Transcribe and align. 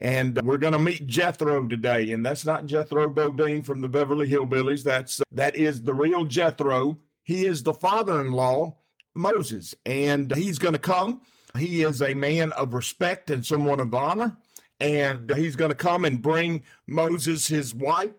And 0.00 0.40
we're 0.42 0.58
going 0.58 0.74
to 0.74 0.78
meet 0.78 1.06
Jethro 1.06 1.66
today, 1.66 2.12
and 2.12 2.24
that's 2.24 2.44
not 2.44 2.66
Jethro 2.66 3.08
Bodine 3.08 3.62
from 3.62 3.80
the 3.80 3.88
Beverly 3.88 4.28
Hillbillies. 4.28 4.82
That's 4.82 5.22
that 5.32 5.56
is 5.56 5.82
the 5.82 5.94
real 5.94 6.24
Jethro. 6.24 6.98
He 7.22 7.46
is 7.46 7.62
the 7.62 7.72
father-in-law 7.72 8.76
Moses, 9.14 9.74
and 9.86 10.34
he's 10.34 10.58
going 10.58 10.74
to 10.74 10.78
come. 10.78 11.22
He 11.56 11.82
is 11.82 12.02
a 12.02 12.12
man 12.12 12.52
of 12.52 12.74
respect 12.74 13.30
and 13.30 13.44
someone 13.44 13.80
of 13.80 13.94
honor, 13.94 14.36
and 14.80 15.32
he's 15.34 15.56
going 15.56 15.70
to 15.70 15.74
come 15.74 16.04
and 16.04 16.20
bring 16.20 16.62
Moses 16.86 17.48
his 17.48 17.74
wife 17.74 18.12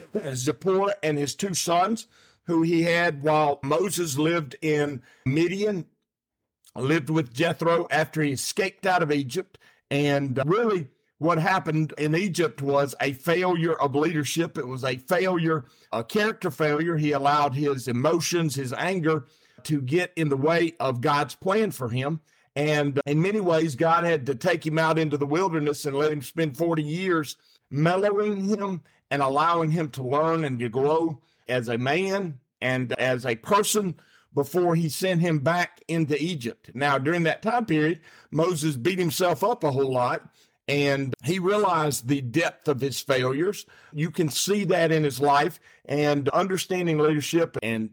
Zipporah 0.34 0.94
and 1.02 1.18
his 1.18 1.34
two 1.34 1.54
sons, 1.54 2.06
who 2.46 2.62
he 2.62 2.82
had 2.82 3.22
while 3.22 3.60
Moses 3.62 4.18
lived 4.18 4.56
in 4.62 5.02
Midian, 5.24 5.86
lived 6.76 7.10
with 7.10 7.34
Jethro 7.34 7.86
after 7.90 8.22
he 8.22 8.32
escaped 8.32 8.86
out 8.86 9.02
of 9.02 9.12
Egypt. 9.12 9.58
And 9.92 10.38
uh, 10.38 10.44
really, 10.46 10.88
what 11.18 11.38
happened 11.38 11.92
in 11.98 12.16
Egypt 12.16 12.62
was 12.62 12.94
a 13.02 13.12
failure 13.12 13.74
of 13.74 13.94
leadership. 13.94 14.56
It 14.56 14.66
was 14.66 14.84
a 14.84 14.96
failure, 14.96 15.66
a 15.92 16.02
character 16.02 16.50
failure. 16.50 16.96
He 16.96 17.12
allowed 17.12 17.54
his 17.54 17.88
emotions, 17.88 18.54
his 18.54 18.72
anger 18.72 19.26
to 19.64 19.82
get 19.82 20.10
in 20.16 20.30
the 20.30 20.36
way 20.36 20.72
of 20.80 21.02
God's 21.02 21.34
plan 21.34 21.72
for 21.72 21.90
him. 21.90 22.20
And 22.56 22.98
uh, 22.98 23.02
in 23.04 23.20
many 23.20 23.40
ways, 23.40 23.76
God 23.76 24.04
had 24.04 24.24
to 24.26 24.34
take 24.34 24.66
him 24.66 24.78
out 24.78 24.98
into 24.98 25.18
the 25.18 25.26
wilderness 25.26 25.84
and 25.84 25.94
let 25.94 26.10
him 26.10 26.22
spend 26.22 26.56
40 26.56 26.82
years 26.82 27.36
mellowing 27.70 28.46
him 28.46 28.80
and 29.10 29.20
allowing 29.20 29.70
him 29.70 29.90
to 29.90 30.02
learn 30.02 30.44
and 30.44 30.58
to 30.58 30.70
grow 30.70 31.20
as 31.48 31.68
a 31.68 31.76
man 31.76 32.38
and 32.62 32.94
as 32.94 33.26
a 33.26 33.36
person 33.36 33.94
before 34.34 34.74
he 34.74 34.88
sent 34.88 35.20
him 35.20 35.38
back 35.38 35.82
into 35.88 36.20
Egypt. 36.22 36.70
Now, 36.74 36.98
during 36.98 37.22
that 37.24 37.42
time 37.42 37.66
period, 37.66 38.00
Moses 38.30 38.76
beat 38.76 38.98
himself 38.98 39.44
up 39.44 39.64
a 39.64 39.70
whole 39.70 39.92
lot 39.92 40.28
and 40.68 41.14
he 41.24 41.38
realized 41.38 42.08
the 42.08 42.20
depth 42.20 42.68
of 42.68 42.80
his 42.80 43.00
failures. 43.00 43.66
You 43.92 44.10
can 44.10 44.28
see 44.28 44.64
that 44.64 44.92
in 44.92 45.04
his 45.04 45.20
life 45.20 45.60
and 45.84 46.28
understanding 46.30 46.98
leadership 46.98 47.56
and 47.62 47.90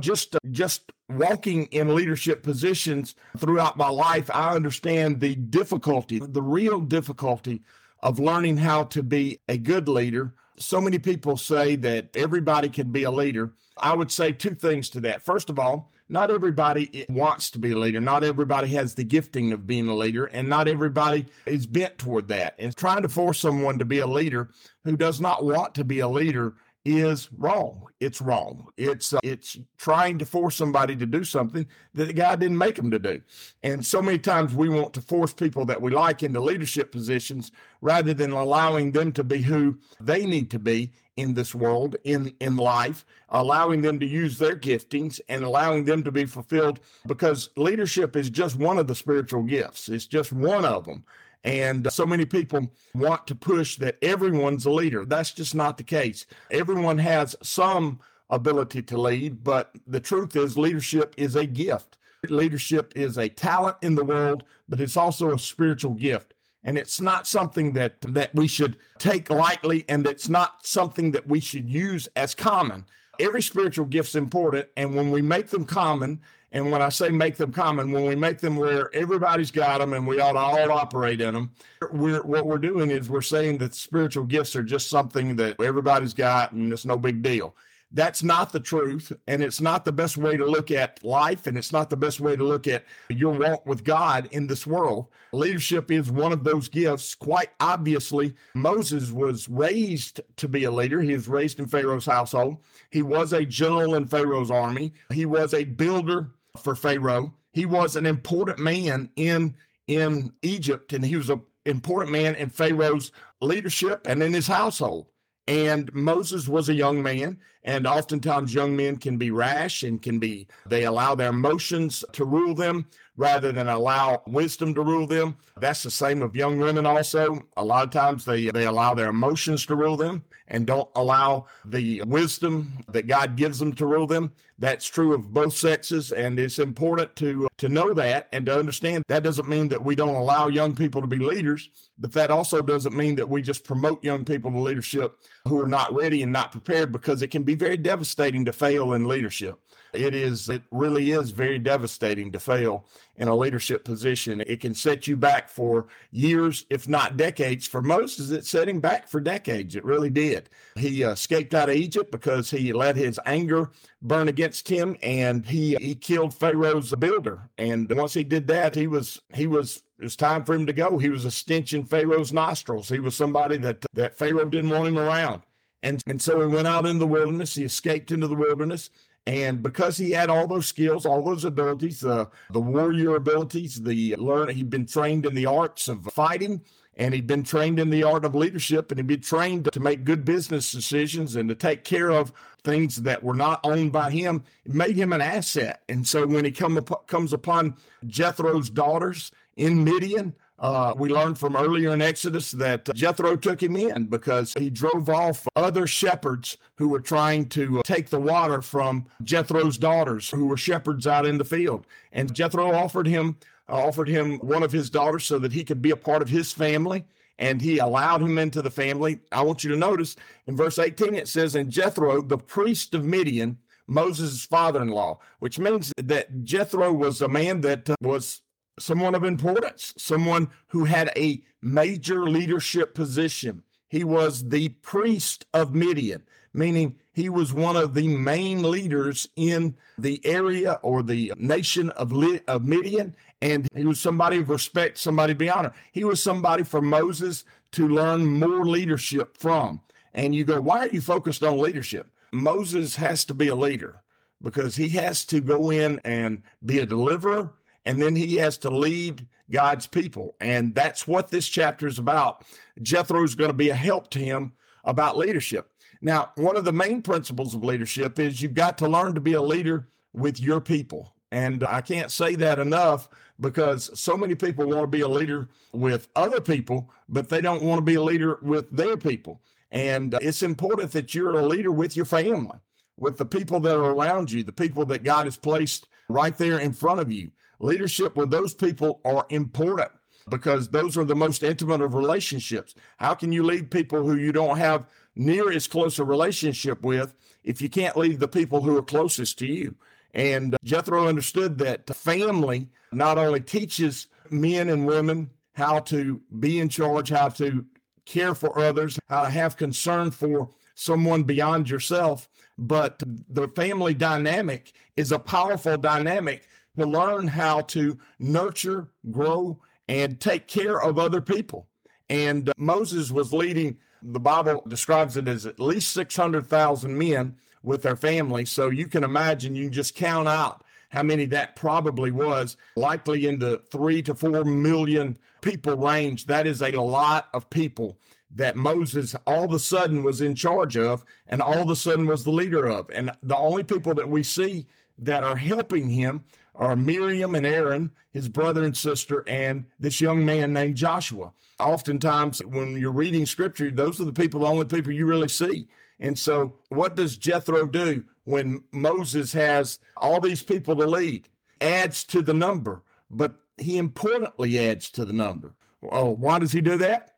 just 0.00 0.36
just 0.50 0.90
walking 1.08 1.66
in 1.66 1.94
leadership 1.94 2.42
positions 2.42 3.14
throughout 3.38 3.76
my 3.76 3.88
life 3.88 4.28
i 4.34 4.52
understand 4.52 5.20
the 5.20 5.36
difficulty 5.36 6.18
the 6.18 6.42
real 6.42 6.80
difficulty 6.80 7.62
of 8.04 8.20
learning 8.20 8.58
how 8.58 8.84
to 8.84 9.02
be 9.02 9.40
a 9.48 9.56
good 9.56 9.88
leader. 9.88 10.34
So 10.58 10.80
many 10.80 10.98
people 10.98 11.36
say 11.36 11.76
that 11.76 12.16
everybody 12.16 12.68
can 12.68 12.92
be 12.92 13.02
a 13.04 13.10
leader. 13.10 13.52
I 13.76 13.94
would 13.94 14.12
say 14.12 14.32
two 14.32 14.54
things 14.54 14.88
to 14.90 15.00
that. 15.00 15.22
First 15.22 15.50
of 15.50 15.58
all, 15.58 15.90
not 16.08 16.30
everybody 16.30 17.06
wants 17.08 17.50
to 17.50 17.58
be 17.58 17.72
a 17.72 17.78
leader. 17.78 18.00
Not 18.00 18.22
everybody 18.22 18.68
has 18.68 18.94
the 18.94 19.04
gifting 19.04 19.52
of 19.52 19.66
being 19.66 19.88
a 19.88 19.94
leader, 19.94 20.26
and 20.26 20.48
not 20.48 20.68
everybody 20.68 21.26
is 21.46 21.66
bent 21.66 21.98
toward 21.98 22.28
that. 22.28 22.54
And 22.58 22.76
trying 22.76 23.02
to 23.02 23.08
force 23.08 23.40
someone 23.40 23.78
to 23.78 23.84
be 23.84 24.00
a 24.00 24.06
leader 24.06 24.50
who 24.84 24.96
does 24.96 25.20
not 25.20 25.44
want 25.44 25.74
to 25.76 25.84
be 25.84 26.00
a 26.00 26.08
leader 26.08 26.54
is 26.84 27.30
wrong. 27.38 27.86
It's 28.00 28.20
wrong. 28.20 28.68
It's 28.76 29.14
uh, 29.14 29.20
it's 29.22 29.58
trying 29.78 30.18
to 30.18 30.26
force 30.26 30.56
somebody 30.56 30.94
to 30.96 31.06
do 31.06 31.24
something 31.24 31.66
that 31.94 32.14
God 32.14 32.40
didn't 32.40 32.58
make 32.58 32.76
them 32.76 32.90
to 32.90 32.98
do. 32.98 33.22
And 33.62 33.84
so 33.84 34.02
many 34.02 34.18
times 34.18 34.54
we 34.54 34.68
want 34.68 34.92
to 34.94 35.00
force 35.00 35.32
people 35.32 35.64
that 35.66 35.80
we 35.80 35.92
like 35.92 36.22
into 36.22 36.40
leadership 36.40 36.92
positions 36.92 37.52
rather 37.80 38.12
than 38.12 38.32
allowing 38.32 38.92
them 38.92 39.12
to 39.12 39.24
be 39.24 39.38
who 39.38 39.78
they 40.00 40.26
need 40.26 40.50
to 40.50 40.58
be 40.58 40.92
in 41.16 41.32
this 41.32 41.54
world, 41.54 41.96
in 42.04 42.34
in 42.40 42.56
life, 42.56 43.06
allowing 43.30 43.80
them 43.80 43.98
to 44.00 44.06
use 44.06 44.36
their 44.36 44.56
giftings 44.56 45.20
and 45.28 45.44
allowing 45.44 45.84
them 45.84 46.02
to 46.02 46.12
be 46.12 46.26
fulfilled 46.26 46.80
because 47.06 47.50
leadership 47.56 48.16
is 48.16 48.28
just 48.28 48.56
one 48.56 48.78
of 48.78 48.86
the 48.86 48.94
spiritual 48.94 49.42
gifts. 49.42 49.88
It's 49.88 50.06
just 50.06 50.32
one 50.32 50.64
of 50.64 50.84
them. 50.84 51.04
And 51.44 51.92
so 51.92 52.06
many 52.06 52.24
people 52.24 52.72
want 52.94 53.26
to 53.26 53.34
push 53.34 53.76
that 53.76 53.98
everyone's 54.02 54.64
a 54.64 54.70
leader. 54.70 55.04
That's 55.04 55.32
just 55.32 55.54
not 55.54 55.76
the 55.76 55.84
case. 55.84 56.24
Everyone 56.50 56.98
has 56.98 57.36
some 57.42 58.00
ability 58.30 58.82
to 58.82 59.00
lead, 59.00 59.44
but 59.44 59.70
the 59.86 60.00
truth 60.00 60.34
is, 60.36 60.56
leadership 60.56 61.14
is 61.18 61.36
a 61.36 61.46
gift. 61.46 61.98
Leadership 62.30 62.94
is 62.96 63.18
a 63.18 63.28
talent 63.28 63.76
in 63.82 63.94
the 63.94 64.04
world, 64.04 64.44
but 64.68 64.80
it's 64.80 64.96
also 64.96 65.34
a 65.34 65.38
spiritual 65.38 65.92
gift. 65.92 66.32
And 66.66 66.78
it's 66.78 66.98
not 66.98 67.26
something 67.26 67.74
that, 67.74 68.00
that 68.00 68.34
we 68.34 68.48
should 68.48 68.78
take 68.98 69.28
lightly, 69.28 69.84
and 69.86 70.06
it's 70.06 70.30
not 70.30 70.66
something 70.66 71.10
that 71.10 71.26
we 71.28 71.40
should 71.40 71.68
use 71.68 72.08
as 72.16 72.34
common. 72.34 72.86
Every 73.20 73.42
spiritual 73.42 73.84
gift's 73.84 74.16
important, 74.16 74.68
and 74.78 74.94
when 74.94 75.10
we 75.10 75.20
make 75.20 75.48
them 75.48 75.66
common 75.66 76.22
and 76.54 76.70
when 76.70 76.80
I 76.80 76.88
say 76.88 77.08
make 77.08 77.36
them 77.36 77.52
common, 77.52 77.90
when 77.90 78.06
we 78.06 78.14
make 78.14 78.38
them 78.38 78.54
where 78.54 78.94
everybody's 78.94 79.50
got 79.50 79.78
them 79.78 79.92
and 79.92 80.06
we 80.06 80.20
ought 80.20 80.32
to 80.32 80.38
all 80.38 80.70
operate 80.70 81.20
in 81.20 81.34
them, 81.34 81.50
we're, 81.90 82.22
what 82.22 82.46
we're 82.46 82.58
doing 82.58 82.92
is 82.92 83.10
we're 83.10 83.22
saying 83.22 83.58
that 83.58 83.74
spiritual 83.74 84.24
gifts 84.24 84.54
are 84.54 84.62
just 84.62 84.88
something 84.88 85.34
that 85.34 85.60
everybody's 85.60 86.14
got 86.14 86.52
and 86.52 86.72
it's 86.72 86.86
no 86.86 86.96
big 86.96 87.22
deal. 87.22 87.56
That's 87.90 88.22
not 88.22 88.52
the 88.52 88.60
truth. 88.60 89.12
And 89.26 89.42
it's 89.42 89.60
not 89.60 89.84
the 89.84 89.92
best 89.92 90.16
way 90.16 90.36
to 90.36 90.46
look 90.46 90.70
at 90.70 91.04
life. 91.04 91.46
And 91.48 91.58
it's 91.58 91.72
not 91.72 91.90
the 91.90 91.96
best 91.96 92.20
way 92.20 92.36
to 92.36 92.44
look 92.44 92.66
at 92.66 92.84
your 93.08 93.32
walk 93.32 93.66
with 93.66 93.84
God 93.84 94.28
in 94.30 94.46
this 94.46 94.66
world. 94.66 95.06
Leadership 95.32 95.90
is 95.90 96.10
one 96.10 96.32
of 96.32 96.44
those 96.44 96.68
gifts. 96.68 97.14
Quite 97.14 97.50
obviously, 97.60 98.34
Moses 98.54 99.10
was 99.10 99.48
raised 99.48 100.20
to 100.36 100.48
be 100.48 100.64
a 100.64 100.70
leader. 100.70 101.00
He 101.00 101.14
was 101.14 101.28
raised 101.28 101.58
in 101.58 101.66
Pharaoh's 101.66 102.06
household. 102.06 102.58
He 102.90 103.02
was 103.02 103.32
a 103.32 103.44
general 103.44 103.94
in 103.94 104.06
Pharaoh's 104.06 104.50
army. 104.50 104.92
He 105.12 105.26
was 105.26 105.54
a 105.54 105.64
builder 105.64 106.30
for 106.56 106.74
Pharaoh. 106.74 107.34
He 107.52 107.66
was 107.66 107.96
an 107.96 108.06
important 108.06 108.58
man 108.58 109.10
in 109.16 109.54
in 109.86 110.32
Egypt, 110.42 110.92
and 110.92 111.04
he 111.04 111.16
was 111.16 111.30
an 111.30 111.42
important 111.66 112.12
man 112.12 112.34
in 112.36 112.48
Pharaoh's 112.48 113.12
leadership 113.40 114.06
and 114.06 114.22
in 114.22 114.32
his 114.32 114.46
household. 114.46 115.06
And 115.46 115.92
Moses 115.92 116.48
was 116.48 116.68
a 116.68 116.74
young 116.74 117.02
man, 117.02 117.38
and 117.64 117.86
oftentimes 117.86 118.54
young 118.54 118.76
men 118.76 118.96
can 118.96 119.16
be 119.16 119.30
rash 119.30 119.82
and 119.82 120.00
can 120.02 120.18
be, 120.18 120.46
they 120.66 120.84
allow 120.84 121.14
their 121.14 121.30
emotions 121.30 122.04
to 122.12 122.24
rule 122.24 122.54
them 122.54 122.86
rather 123.16 123.52
than 123.52 123.68
allow 123.68 124.22
wisdom 124.26 124.74
to 124.74 124.82
rule 124.82 125.06
them. 125.06 125.36
That's 125.56 125.82
the 125.82 125.90
same 125.90 126.20
of 126.22 126.36
young 126.36 126.58
women 126.58 126.84
also. 126.84 127.40
A 127.56 127.64
lot 127.64 127.84
of 127.84 127.90
times 127.90 128.24
they, 128.24 128.50
they 128.50 128.66
allow 128.66 128.94
their 128.94 129.08
emotions 129.08 129.64
to 129.66 129.76
rule 129.76 129.96
them 129.96 130.24
and 130.48 130.66
don't 130.66 130.88
allow 130.94 131.46
the 131.64 132.02
wisdom 132.02 132.72
that 132.88 133.06
God 133.06 133.36
gives 133.36 133.58
them 133.58 133.72
to 133.74 133.86
rule 133.86 134.06
them. 134.06 134.32
That's 134.58 134.86
true 134.86 135.14
of 135.14 135.32
both 135.32 135.56
sexes, 135.56 136.12
and 136.12 136.38
it's 136.38 136.60
important 136.60 137.16
to 137.16 137.48
to 137.58 137.68
know 137.68 137.92
that 137.94 138.28
and 138.32 138.46
to 138.46 138.56
understand 138.56 139.04
that 139.08 139.24
doesn't 139.24 139.48
mean 139.48 139.68
that 139.68 139.84
we 139.84 139.96
don't 139.96 140.14
allow 140.14 140.46
young 140.46 140.76
people 140.76 141.00
to 141.00 141.08
be 141.08 141.18
leaders, 141.18 141.70
but 141.98 142.12
that 142.12 142.30
also 142.30 142.62
doesn't 142.62 142.96
mean 142.96 143.16
that 143.16 143.28
we 143.28 143.42
just 143.42 143.64
promote 143.64 144.04
young 144.04 144.24
people 144.24 144.52
to 144.52 144.58
leadership 144.60 145.18
who 145.48 145.60
are 145.60 145.66
not 145.66 145.92
ready 145.92 146.22
and 146.22 146.32
not 146.32 146.52
prepared 146.52 146.92
because 146.92 147.20
it 147.20 147.32
can 147.32 147.42
be 147.42 147.53
very 147.54 147.76
devastating 147.76 148.44
to 148.44 148.52
fail 148.52 148.92
in 148.92 149.06
leadership. 149.06 149.58
It 149.94 150.14
is, 150.14 150.48
it 150.48 150.62
really 150.70 151.12
is 151.12 151.30
very 151.30 151.58
devastating 151.58 152.32
to 152.32 152.40
fail 152.40 152.84
in 153.16 153.28
a 153.28 153.36
leadership 153.36 153.84
position. 153.84 154.42
It 154.46 154.60
can 154.60 154.74
set 154.74 155.06
you 155.06 155.16
back 155.16 155.48
for 155.48 155.86
years, 156.10 156.66
if 156.68 156.88
not 156.88 157.16
decades. 157.16 157.66
For 157.66 157.80
Moses, 157.80 158.30
it 158.30 158.44
set 158.44 158.68
him 158.68 158.80
back 158.80 159.08
for 159.08 159.20
decades. 159.20 159.76
It 159.76 159.84
really 159.84 160.10
did. 160.10 160.50
He 160.76 161.04
uh, 161.04 161.12
escaped 161.12 161.54
out 161.54 161.68
of 161.68 161.76
Egypt 161.76 162.10
because 162.10 162.50
he 162.50 162.72
let 162.72 162.96
his 162.96 163.20
anger 163.24 163.70
burn 164.02 164.28
against 164.28 164.68
him 164.68 164.96
and 165.02 165.46
he, 165.46 165.76
he 165.76 165.94
killed 165.94 166.34
Pharaoh's 166.34 166.92
builder. 166.96 167.48
And 167.56 167.90
once 167.96 168.14
he 168.14 168.24
did 168.24 168.48
that, 168.48 168.74
he 168.74 168.88
was, 168.88 169.20
he 169.32 169.46
was, 169.46 169.82
it 169.98 170.04
was 170.04 170.16
time 170.16 170.44
for 170.44 170.54
him 170.54 170.66
to 170.66 170.72
go. 170.72 170.98
He 170.98 171.08
was 171.08 171.24
a 171.24 171.30
stench 171.30 171.72
in 171.72 171.84
Pharaoh's 171.84 172.32
nostrils. 172.32 172.88
He 172.88 172.98
was 172.98 173.14
somebody 173.14 173.58
that, 173.58 173.84
that 173.92 174.18
Pharaoh 174.18 174.44
didn't 174.44 174.70
want 174.70 174.88
him 174.88 174.98
around. 174.98 175.42
And, 175.84 176.02
and 176.06 176.20
so 176.20 176.40
he 176.40 176.52
went 176.52 176.66
out 176.66 176.86
in 176.86 176.98
the 176.98 177.06
wilderness. 177.06 177.54
He 177.54 177.62
escaped 177.62 178.10
into 178.10 178.26
the 178.26 178.34
wilderness. 178.34 178.90
And 179.26 179.62
because 179.62 179.96
he 179.96 180.10
had 180.10 180.30
all 180.30 180.46
those 180.46 180.66
skills, 180.66 181.06
all 181.06 181.22
those 181.22 181.44
abilities, 181.44 182.04
uh, 182.04 182.26
the 182.50 182.60
warrior 182.60 183.16
abilities, 183.16 183.80
the 183.80 184.16
learn, 184.16 184.48
he'd 184.48 184.70
been 184.70 184.86
trained 184.86 185.26
in 185.26 185.34
the 185.34 185.46
arts 185.46 185.88
of 185.88 186.04
fighting 186.04 186.62
and 186.96 187.14
he'd 187.14 187.26
been 187.26 187.42
trained 187.42 187.78
in 187.78 187.90
the 187.90 188.02
art 188.02 188.24
of 188.24 188.34
leadership 188.34 188.90
and 188.90 188.98
he'd 188.98 189.06
been 189.06 189.20
trained 189.20 189.70
to 189.72 189.80
make 189.80 190.04
good 190.04 190.24
business 190.24 190.72
decisions 190.72 191.36
and 191.36 191.48
to 191.48 191.54
take 191.54 191.84
care 191.84 192.10
of 192.10 192.32
things 192.62 192.96
that 192.96 193.22
were 193.22 193.34
not 193.34 193.60
owned 193.64 193.92
by 193.92 194.10
him 194.10 194.42
it 194.64 194.72
made 194.72 194.96
him 194.96 195.12
an 195.12 195.20
asset 195.20 195.82
and 195.88 196.06
so 196.06 196.26
when 196.26 196.44
he 196.44 196.50
come 196.50 196.78
up, 196.78 197.06
comes 197.06 197.32
upon 197.32 197.76
jethro's 198.06 198.70
daughters 198.70 199.32
in 199.56 199.84
midian 199.84 200.34
uh, 200.58 200.94
we 200.96 201.08
learned 201.08 201.38
from 201.38 201.56
earlier 201.56 201.92
in 201.92 202.00
Exodus 202.00 202.52
that 202.52 202.92
Jethro 202.94 203.36
took 203.36 203.62
him 203.62 203.76
in 203.76 204.04
because 204.06 204.54
he 204.56 204.70
drove 204.70 205.08
off 205.08 205.48
other 205.56 205.86
shepherds 205.86 206.56
who 206.76 206.88
were 206.88 207.00
trying 207.00 207.48
to 207.50 207.82
take 207.84 208.10
the 208.10 208.20
water 208.20 208.62
from 208.62 209.06
Jethro's 209.22 209.78
daughters, 209.78 210.30
who 210.30 210.46
were 210.46 210.56
shepherds 210.56 211.06
out 211.06 211.26
in 211.26 211.38
the 211.38 211.44
field. 211.44 211.86
And 212.12 212.32
Jethro 212.32 212.72
offered 212.72 213.06
him 213.06 213.36
offered 213.68 214.08
him 214.08 214.38
one 214.40 214.62
of 214.62 214.72
his 214.72 214.90
daughters 214.90 215.24
so 215.24 215.38
that 215.38 215.52
he 215.52 215.64
could 215.64 215.80
be 215.80 215.90
a 215.90 215.96
part 215.96 216.20
of 216.22 216.28
his 216.28 216.52
family 216.52 217.04
and 217.38 217.60
he 217.60 217.78
allowed 217.78 218.22
him 218.22 218.38
into 218.38 218.62
the 218.62 218.70
family. 218.70 219.20
I 219.32 219.42
want 219.42 219.64
you 219.64 219.70
to 219.70 219.76
notice 219.76 220.16
in 220.46 220.56
verse 220.56 220.78
18 220.78 221.14
it 221.14 221.28
says, 221.28 221.54
And 221.54 221.70
Jethro, 221.70 222.22
the 222.22 222.38
priest 222.38 222.94
of 222.94 223.04
Midian, 223.04 223.58
Moses' 223.86 224.46
father 224.46 224.80
in 224.80 224.88
law, 224.88 225.18
which 225.40 225.58
means 225.58 225.92
that 225.96 226.44
Jethro 226.44 226.92
was 226.92 227.20
a 227.20 227.28
man 227.28 227.60
that 227.62 227.90
uh, 227.90 227.96
was 228.00 228.40
someone 228.78 229.14
of 229.14 229.24
importance, 229.24 229.94
someone 229.96 230.48
who 230.68 230.84
had 230.84 231.10
a 231.16 231.42
major 231.62 232.28
leadership 232.28 232.94
position. 232.94 233.62
He 233.88 234.04
was 234.04 234.48
the 234.48 234.70
priest 234.70 235.46
of 235.54 235.74
Midian, 235.74 236.22
meaning 236.52 236.96
he 237.12 237.28
was 237.28 237.52
one 237.52 237.76
of 237.76 237.94
the 237.94 238.08
main 238.08 238.62
leaders 238.68 239.28
in 239.36 239.76
the 239.96 240.20
area 240.24 240.80
or 240.82 241.02
the 241.02 241.32
nation 241.36 241.90
of, 241.90 242.12
of 242.48 242.64
Midian, 242.64 243.14
and 243.40 243.68
he 243.74 243.84
was 243.84 244.00
somebody 244.00 244.38
of 244.38 244.50
respect, 244.50 244.98
somebody 244.98 245.32
to 245.34 245.38
be 245.38 245.50
honored. 245.50 245.72
He 245.92 246.04
was 246.04 246.22
somebody 246.22 246.64
for 246.64 246.82
Moses 246.82 247.44
to 247.72 247.88
learn 247.88 248.26
more 248.26 248.66
leadership 248.66 249.36
from. 249.36 249.80
And 250.12 250.34
you 250.34 250.44
go, 250.44 250.60
why 250.60 250.86
are 250.86 250.88
you 250.88 251.00
focused 251.00 251.42
on 251.42 251.58
leadership? 251.58 252.08
Moses 252.32 252.96
has 252.96 253.24
to 253.26 253.34
be 253.34 253.48
a 253.48 253.54
leader 253.54 254.02
because 254.42 254.76
he 254.76 254.88
has 254.90 255.24
to 255.26 255.40
go 255.40 255.70
in 255.70 256.00
and 256.04 256.42
be 256.64 256.78
a 256.80 256.86
deliverer, 256.86 257.52
and 257.86 258.00
then 258.00 258.16
he 258.16 258.36
has 258.36 258.58
to 258.58 258.70
lead 258.70 259.26
God's 259.50 259.86
people. 259.86 260.36
And 260.40 260.74
that's 260.74 261.06
what 261.06 261.30
this 261.30 261.48
chapter 261.48 261.86
is 261.86 261.98
about. 261.98 262.44
Jethro 262.82 263.22
is 263.24 263.34
going 263.34 263.50
to 263.50 263.54
be 263.54 263.70
a 263.70 263.74
help 263.74 264.10
to 264.10 264.18
him 264.18 264.52
about 264.84 265.16
leadership. 265.16 265.70
Now, 266.00 266.32
one 266.36 266.56
of 266.56 266.64
the 266.64 266.72
main 266.72 267.02
principles 267.02 267.54
of 267.54 267.64
leadership 267.64 268.18
is 268.18 268.42
you've 268.42 268.54
got 268.54 268.78
to 268.78 268.88
learn 268.88 269.14
to 269.14 269.20
be 269.20 269.34
a 269.34 269.42
leader 269.42 269.88
with 270.12 270.40
your 270.40 270.60
people. 270.60 271.14
And 271.30 271.64
I 271.64 271.80
can't 271.80 272.10
say 272.10 272.36
that 272.36 272.58
enough 272.58 273.08
because 273.40 273.90
so 273.98 274.16
many 274.16 274.34
people 274.34 274.66
want 274.66 274.82
to 274.82 274.86
be 274.86 275.00
a 275.00 275.08
leader 275.08 275.48
with 275.72 276.08
other 276.14 276.40
people, 276.40 276.90
but 277.08 277.28
they 277.28 277.40
don't 277.40 277.62
want 277.62 277.78
to 277.78 277.84
be 277.84 277.96
a 277.96 278.02
leader 278.02 278.38
with 278.42 278.70
their 278.70 278.96
people. 278.96 279.40
And 279.70 280.16
it's 280.22 280.42
important 280.42 280.92
that 280.92 281.14
you're 281.14 281.38
a 281.38 281.46
leader 281.46 281.72
with 281.72 281.96
your 281.96 282.04
family, 282.04 282.58
with 282.96 283.18
the 283.18 283.24
people 283.24 283.58
that 283.60 283.74
are 283.74 283.90
around 283.90 284.30
you, 284.30 284.44
the 284.44 284.52
people 284.52 284.86
that 284.86 285.02
God 285.02 285.24
has 285.24 285.36
placed 285.36 285.88
right 286.08 286.36
there 286.38 286.60
in 286.60 286.72
front 286.72 287.00
of 287.00 287.10
you. 287.10 287.32
Leadership 287.60 288.16
with 288.16 288.30
those 288.30 288.54
people 288.54 289.00
are 289.04 289.26
important 289.30 289.90
because 290.28 290.68
those 290.68 290.96
are 290.96 291.04
the 291.04 291.14
most 291.14 291.42
intimate 291.42 291.80
of 291.80 291.94
relationships. 291.94 292.74
How 292.96 293.14
can 293.14 293.32
you 293.32 293.42
lead 293.42 293.70
people 293.70 294.02
who 294.02 294.16
you 294.16 294.32
don't 294.32 294.56
have 294.56 294.86
near 295.14 295.52
as 295.52 295.66
close 295.66 295.98
a 295.98 296.04
relationship 296.04 296.82
with 296.82 297.14
if 297.42 297.60
you 297.60 297.68
can't 297.68 297.96
lead 297.96 298.20
the 298.20 298.28
people 298.28 298.62
who 298.62 298.76
are 298.76 298.82
closest 298.82 299.38
to 299.40 299.46
you? 299.46 299.74
And 300.14 300.56
Jethro 300.64 301.08
understood 301.08 301.58
that 301.58 301.94
family 301.94 302.68
not 302.92 303.18
only 303.18 303.40
teaches 303.40 304.06
men 304.30 304.68
and 304.68 304.86
women 304.86 305.30
how 305.54 305.80
to 305.80 306.20
be 306.38 306.58
in 306.58 306.68
charge, 306.68 307.10
how 307.10 307.28
to 307.30 307.64
care 308.06 308.34
for 308.34 308.58
others, 308.58 308.98
how 309.08 309.24
to 309.24 309.30
have 309.30 309.56
concern 309.56 310.10
for 310.10 310.50
someone 310.74 311.22
beyond 311.22 311.70
yourself, 311.70 312.28
but 312.58 313.02
the 313.28 313.48
family 313.48 313.94
dynamic 313.94 314.72
is 314.96 315.10
a 315.12 315.18
powerful 315.18 315.76
dynamic 315.76 316.46
to 316.78 316.86
learn 316.86 317.28
how 317.28 317.60
to 317.60 317.98
nurture, 318.18 318.88
grow, 319.10 319.60
and 319.88 320.20
take 320.20 320.48
care 320.48 320.80
of 320.80 320.98
other 320.98 321.20
people. 321.20 321.68
And 322.08 322.48
uh, 322.48 322.52
Moses 322.56 323.10
was 323.10 323.32
leading, 323.32 323.78
the 324.02 324.20
Bible 324.20 324.62
describes 324.68 325.16
it 325.16 325.28
as 325.28 325.46
at 325.46 325.60
least 325.60 325.92
600,000 325.92 326.96
men 326.96 327.36
with 327.62 327.82
their 327.82 327.96
family. 327.96 328.44
So 328.44 328.68
you 328.68 328.86
can 328.86 329.04
imagine, 329.04 329.54
you 329.54 329.64
can 329.64 329.72
just 329.72 329.94
count 329.94 330.28
out 330.28 330.64
how 330.90 331.02
many 331.02 331.26
that 331.26 331.56
probably 331.56 332.10
was, 332.10 332.56
likely 332.76 333.26
in 333.26 333.38
the 333.38 333.60
three 333.70 334.00
to 334.02 334.14
four 334.14 334.44
million 334.44 335.18
people 335.40 335.76
range. 335.76 336.26
That 336.26 336.46
is 336.46 336.62
a 336.62 336.70
lot 336.70 337.28
of 337.32 337.50
people 337.50 337.98
that 338.36 338.56
Moses 338.56 339.14
all 339.26 339.44
of 339.44 339.52
a 339.52 339.58
sudden 339.58 340.02
was 340.02 340.20
in 340.20 340.34
charge 340.34 340.76
of 340.76 341.04
and 341.26 341.40
all 341.40 341.58
of 341.58 341.70
a 341.70 341.76
sudden 341.76 342.06
was 342.06 342.24
the 342.24 342.30
leader 342.30 342.66
of. 342.66 342.90
And 342.90 343.10
the 343.22 343.36
only 343.36 343.64
people 343.64 343.94
that 343.94 344.08
we 344.08 344.22
see 344.22 344.66
that 344.98 345.24
are 345.24 345.36
helping 345.36 345.88
him 345.88 346.24
are 346.54 346.76
Miriam 346.76 347.34
and 347.34 347.46
Aaron, 347.46 347.90
his 348.12 348.28
brother 348.28 348.64
and 348.64 348.76
sister, 348.76 349.24
and 349.26 349.64
this 349.78 350.00
young 350.00 350.24
man 350.24 350.52
named 350.52 350.76
Joshua. 350.76 351.32
Oftentimes, 351.58 352.40
when 352.44 352.76
you're 352.76 352.92
reading 352.92 353.26
scripture, 353.26 353.70
those 353.70 354.00
are 354.00 354.04
the 354.04 354.12
people, 354.12 354.40
the 354.40 354.46
only 354.46 354.64
people 354.64 354.92
you 354.92 355.06
really 355.06 355.28
see. 355.28 355.68
And 356.00 356.18
so, 356.18 356.54
what 356.68 356.96
does 356.96 357.16
Jethro 357.16 357.66
do 357.66 358.04
when 358.24 358.64
Moses 358.72 359.32
has 359.32 359.78
all 359.96 360.20
these 360.20 360.42
people 360.42 360.76
to 360.76 360.86
lead? 360.86 361.28
Adds 361.60 362.04
to 362.04 362.22
the 362.22 362.34
number, 362.34 362.82
but 363.10 363.36
he 363.56 363.78
importantly 363.78 364.58
adds 364.58 364.90
to 364.90 365.04
the 365.04 365.12
number. 365.12 365.54
Oh, 365.90 366.10
why 366.10 366.38
does 366.38 366.52
he 366.52 366.60
do 366.60 366.76
that? 366.78 367.14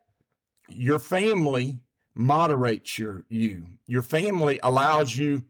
Your 0.69 0.99
family 0.99 1.81
moderates 2.15 2.99
your 2.99 3.25
you. 3.29 3.67
Your 3.87 4.03
family 4.03 4.61
allows 4.63 5.17
you 5.17 5.45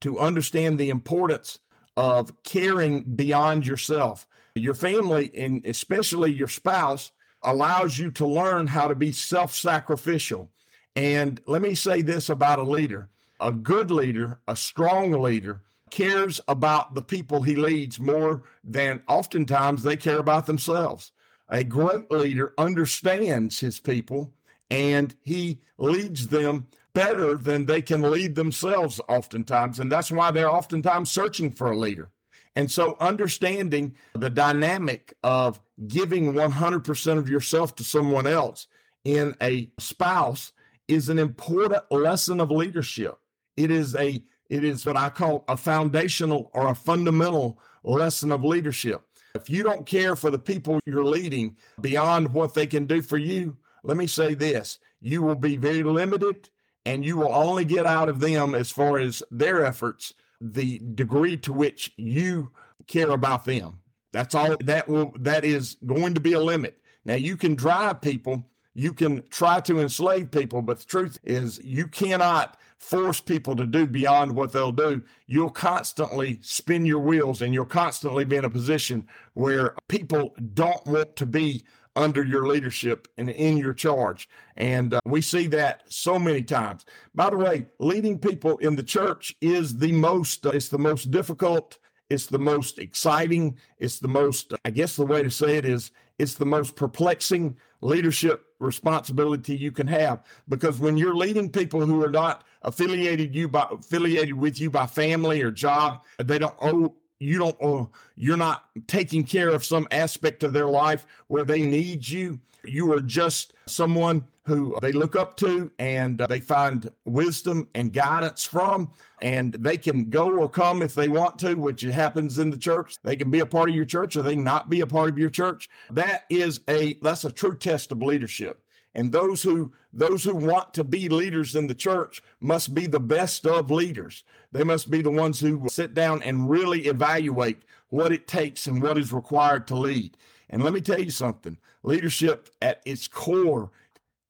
to 0.00 0.18
understand 0.18 0.78
the 0.78 0.90
importance 0.90 1.58
of 1.96 2.42
caring 2.42 3.02
beyond 3.02 3.66
yourself. 3.66 4.26
Your 4.54 4.74
family, 4.74 5.30
and 5.36 5.64
especially 5.66 6.32
your 6.32 6.48
spouse, 6.48 7.12
allows 7.42 7.98
you 7.98 8.10
to 8.12 8.26
learn 8.26 8.66
how 8.66 8.88
to 8.88 8.94
be 8.94 9.12
self 9.12 9.54
sacrificial. 9.54 10.50
And 10.94 11.40
let 11.46 11.60
me 11.60 11.74
say 11.74 12.02
this 12.02 12.30
about 12.30 12.58
a 12.58 12.62
leader 12.62 13.08
a 13.38 13.52
good 13.52 13.90
leader, 13.90 14.40
a 14.48 14.56
strong 14.56 15.12
leader, 15.12 15.60
cares 15.90 16.40
about 16.48 16.94
the 16.94 17.02
people 17.02 17.42
he 17.42 17.54
leads 17.54 18.00
more 18.00 18.42
than 18.64 19.02
oftentimes 19.08 19.82
they 19.82 19.96
care 19.96 20.18
about 20.18 20.46
themselves. 20.46 21.12
A 21.48 21.62
great 21.62 22.10
leader 22.10 22.54
understands 22.58 23.60
his 23.60 23.78
people 23.78 24.32
and 24.70 25.14
he 25.22 25.60
leads 25.78 26.26
them 26.28 26.66
better 26.96 27.36
than 27.36 27.66
they 27.66 27.82
can 27.82 28.00
lead 28.00 28.34
themselves 28.34 29.02
oftentimes. 29.06 29.78
And 29.80 29.92
that's 29.92 30.10
why 30.10 30.30
they're 30.30 30.50
oftentimes 30.50 31.10
searching 31.10 31.52
for 31.52 31.70
a 31.70 31.76
leader. 31.76 32.08
And 32.56 32.70
so 32.70 32.96
understanding 33.00 33.94
the 34.14 34.30
dynamic 34.30 35.12
of 35.22 35.60
giving 35.88 36.32
100% 36.32 37.18
of 37.18 37.28
yourself 37.28 37.76
to 37.76 37.84
someone 37.84 38.26
else 38.26 38.66
in 39.04 39.34
a 39.42 39.70
spouse 39.78 40.52
is 40.88 41.10
an 41.10 41.18
important 41.18 41.82
lesson 41.90 42.40
of 42.40 42.50
leadership. 42.50 43.18
It 43.58 43.70
is 43.70 43.94
a 43.94 44.22
it 44.48 44.64
is 44.64 44.86
what 44.86 44.96
I 44.96 45.10
call 45.10 45.44
a 45.48 45.56
foundational 45.56 46.50
or 46.54 46.68
a 46.68 46.74
fundamental 46.74 47.58
lesson 47.82 48.32
of 48.32 48.44
leadership. 48.44 49.02
If 49.34 49.50
you 49.50 49.64
don't 49.64 49.84
care 49.84 50.16
for 50.16 50.30
the 50.30 50.38
people 50.38 50.80
you're 50.86 51.04
leading 51.04 51.56
beyond 51.80 52.32
what 52.32 52.54
they 52.54 52.66
can 52.66 52.86
do 52.86 53.02
for 53.02 53.18
you, 53.18 53.56
let 53.82 53.96
me 53.96 54.06
say 54.06 54.34
this, 54.34 54.78
you 55.00 55.20
will 55.20 55.34
be 55.34 55.56
very 55.56 55.82
limited 55.82 56.48
and 56.86 57.04
you 57.04 57.16
will 57.16 57.34
only 57.34 57.64
get 57.64 57.84
out 57.84 58.08
of 58.08 58.20
them 58.20 58.54
as 58.54 58.70
far 58.70 58.98
as 58.98 59.22
their 59.30 59.66
efforts 59.66 60.14
the 60.40 60.80
degree 60.94 61.36
to 61.36 61.52
which 61.52 61.92
you 61.96 62.50
care 62.86 63.10
about 63.10 63.44
them. 63.44 63.80
That's 64.12 64.34
all 64.34 64.56
that 64.60 64.88
will 64.88 65.12
that 65.18 65.44
is 65.44 65.76
going 65.84 66.14
to 66.14 66.20
be 66.20 66.34
a 66.34 66.40
limit. 66.40 66.78
Now 67.04 67.14
you 67.14 67.36
can 67.36 67.54
drive 67.54 68.00
people 68.00 68.48
you 68.78 68.92
can 68.92 69.22
try 69.30 69.58
to 69.60 69.80
enslave 69.80 70.30
people 70.30 70.62
but 70.62 70.78
the 70.78 70.84
truth 70.84 71.18
is 71.24 71.58
you 71.64 71.88
cannot 71.88 72.58
force 72.78 73.20
people 73.20 73.56
to 73.56 73.66
do 73.66 73.86
beyond 73.86 74.32
what 74.32 74.52
they'll 74.52 74.70
do. 74.70 75.02
You'll 75.26 75.50
constantly 75.50 76.38
spin 76.42 76.86
your 76.86 77.00
wheels 77.00 77.42
and 77.42 77.52
you'll 77.52 77.64
constantly 77.64 78.24
be 78.24 78.36
in 78.36 78.44
a 78.44 78.50
position 78.50 79.08
where 79.34 79.74
people 79.88 80.34
don't 80.54 80.84
want 80.86 81.16
to 81.16 81.26
be 81.26 81.64
under 81.96 82.22
your 82.22 82.46
leadership 82.46 83.08
and 83.16 83.30
in 83.30 83.56
your 83.56 83.72
charge. 83.72 84.28
And 84.56 84.94
uh, 84.94 85.00
we 85.04 85.22
see 85.22 85.46
that 85.48 85.82
so 85.88 86.18
many 86.18 86.42
times. 86.42 86.84
By 87.14 87.30
the 87.30 87.38
way, 87.38 87.66
leading 87.78 88.18
people 88.18 88.58
in 88.58 88.76
the 88.76 88.82
church 88.82 89.34
is 89.40 89.76
the 89.76 89.92
most, 89.92 90.46
uh, 90.46 90.50
it's 90.50 90.68
the 90.68 90.78
most 90.78 91.10
difficult, 91.10 91.78
it's 92.10 92.26
the 92.26 92.38
most 92.38 92.78
exciting, 92.78 93.56
it's 93.78 93.98
the 93.98 94.08
most, 94.08 94.52
I 94.64 94.70
guess 94.70 94.94
the 94.94 95.06
way 95.06 95.22
to 95.22 95.30
say 95.30 95.56
it 95.56 95.64
is, 95.64 95.90
it's 96.18 96.34
the 96.34 96.46
most 96.46 96.76
perplexing 96.76 97.56
leadership 97.80 98.46
responsibility 98.58 99.54
you 99.54 99.70
can 99.70 99.86
have 99.86 100.22
because 100.48 100.78
when 100.78 100.96
you're 100.96 101.14
leading 101.14 101.50
people 101.50 101.84
who 101.84 102.02
are 102.02 102.10
not 102.10 102.44
affiliated 102.62 103.34
you 103.34 103.48
by 103.48 103.66
affiliated 103.70 104.32
with 104.32 104.58
you 104.58 104.70
by 104.70 104.86
family 104.86 105.42
or 105.42 105.50
job 105.50 106.02
they 106.24 106.38
don't 106.38 106.54
owe 106.62 106.94
you 107.18 107.38
don't 107.38 107.56
owe, 107.62 107.90
you're 108.14 108.36
not 108.36 108.66
taking 108.86 109.24
care 109.24 109.48
of 109.50 109.64
some 109.64 109.86
aspect 109.90 110.42
of 110.42 110.52
their 110.52 110.68
life 110.68 111.06
where 111.28 111.44
they 111.44 111.62
need 111.62 112.06
you. 112.08 112.38
You 112.64 112.92
are 112.92 113.00
just 113.00 113.54
someone 113.66 114.26
who 114.44 114.76
they 114.80 114.92
look 114.92 115.16
up 115.16 115.36
to 115.36 115.70
and 115.78 116.20
uh, 116.20 116.26
they 116.26 116.40
find 116.40 116.90
wisdom 117.04 117.68
and 117.74 117.92
guidance 117.92 118.44
from 118.44 118.90
and 119.20 119.54
they 119.54 119.76
can 119.76 120.08
go 120.08 120.30
or 120.30 120.48
come 120.48 120.82
if 120.82 120.94
they 120.94 121.08
want 121.08 121.38
to 121.40 121.54
which 121.54 121.80
happens 121.82 122.38
in 122.38 122.50
the 122.50 122.56
church. 122.56 122.96
They 123.02 123.16
can 123.16 123.30
be 123.30 123.40
a 123.40 123.46
part 123.46 123.68
of 123.68 123.74
your 123.74 123.84
church 123.84 124.16
or 124.16 124.22
they 124.22 124.36
not 124.36 124.70
be 124.70 124.80
a 124.80 124.86
part 124.86 125.08
of 125.08 125.18
your 125.18 125.30
church. 125.30 125.68
That 125.90 126.24
is 126.30 126.60
a 126.68 126.94
that's 127.02 127.24
a 127.24 127.32
true 127.32 127.56
test 127.56 127.90
of 127.92 128.02
leadership 128.02 128.60
and 128.96 129.12
those 129.12 129.44
who 129.44 129.72
those 129.92 130.24
who 130.24 130.34
want 130.34 130.74
to 130.74 130.82
be 130.82 131.08
leaders 131.08 131.54
in 131.54 131.68
the 131.68 131.74
church 131.74 132.20
must 132.40 132.74
be 132.74 132.88
the 132.88 132.98
best 132.98 133.46
of 133.46 133.70
leaders 133.70 134.24
they 134.50 134.64
must 134.64 134.90
be 134.90 135.00
the 135.00 135.10
ones 135.10 135.38
who 135.38 135.56
will 135.58 135.70
sit 135.70 135.94
down 135.94 136.20
and 136.24 136.50
really 136.50 136.86
evaluate 136.86 137.62
what 137.90 138.10
it 138.10 138.26
takes 138.26 138.66
and 138.66 138.82
what 138.82 138.98
is 138.98 139.12
required 139.12 139.66
to 139.68 139.76
lead 139.76 140.16
and 140.50 140.64
let 140.64 140.72
me 140.72 140.80
tell 140.80 141.00
you 141.00 141.10
something 141.10 141.56
leadership 141.84 142.48
at 142.60 142.82
its 142.84 143.06
core 143.06 143.70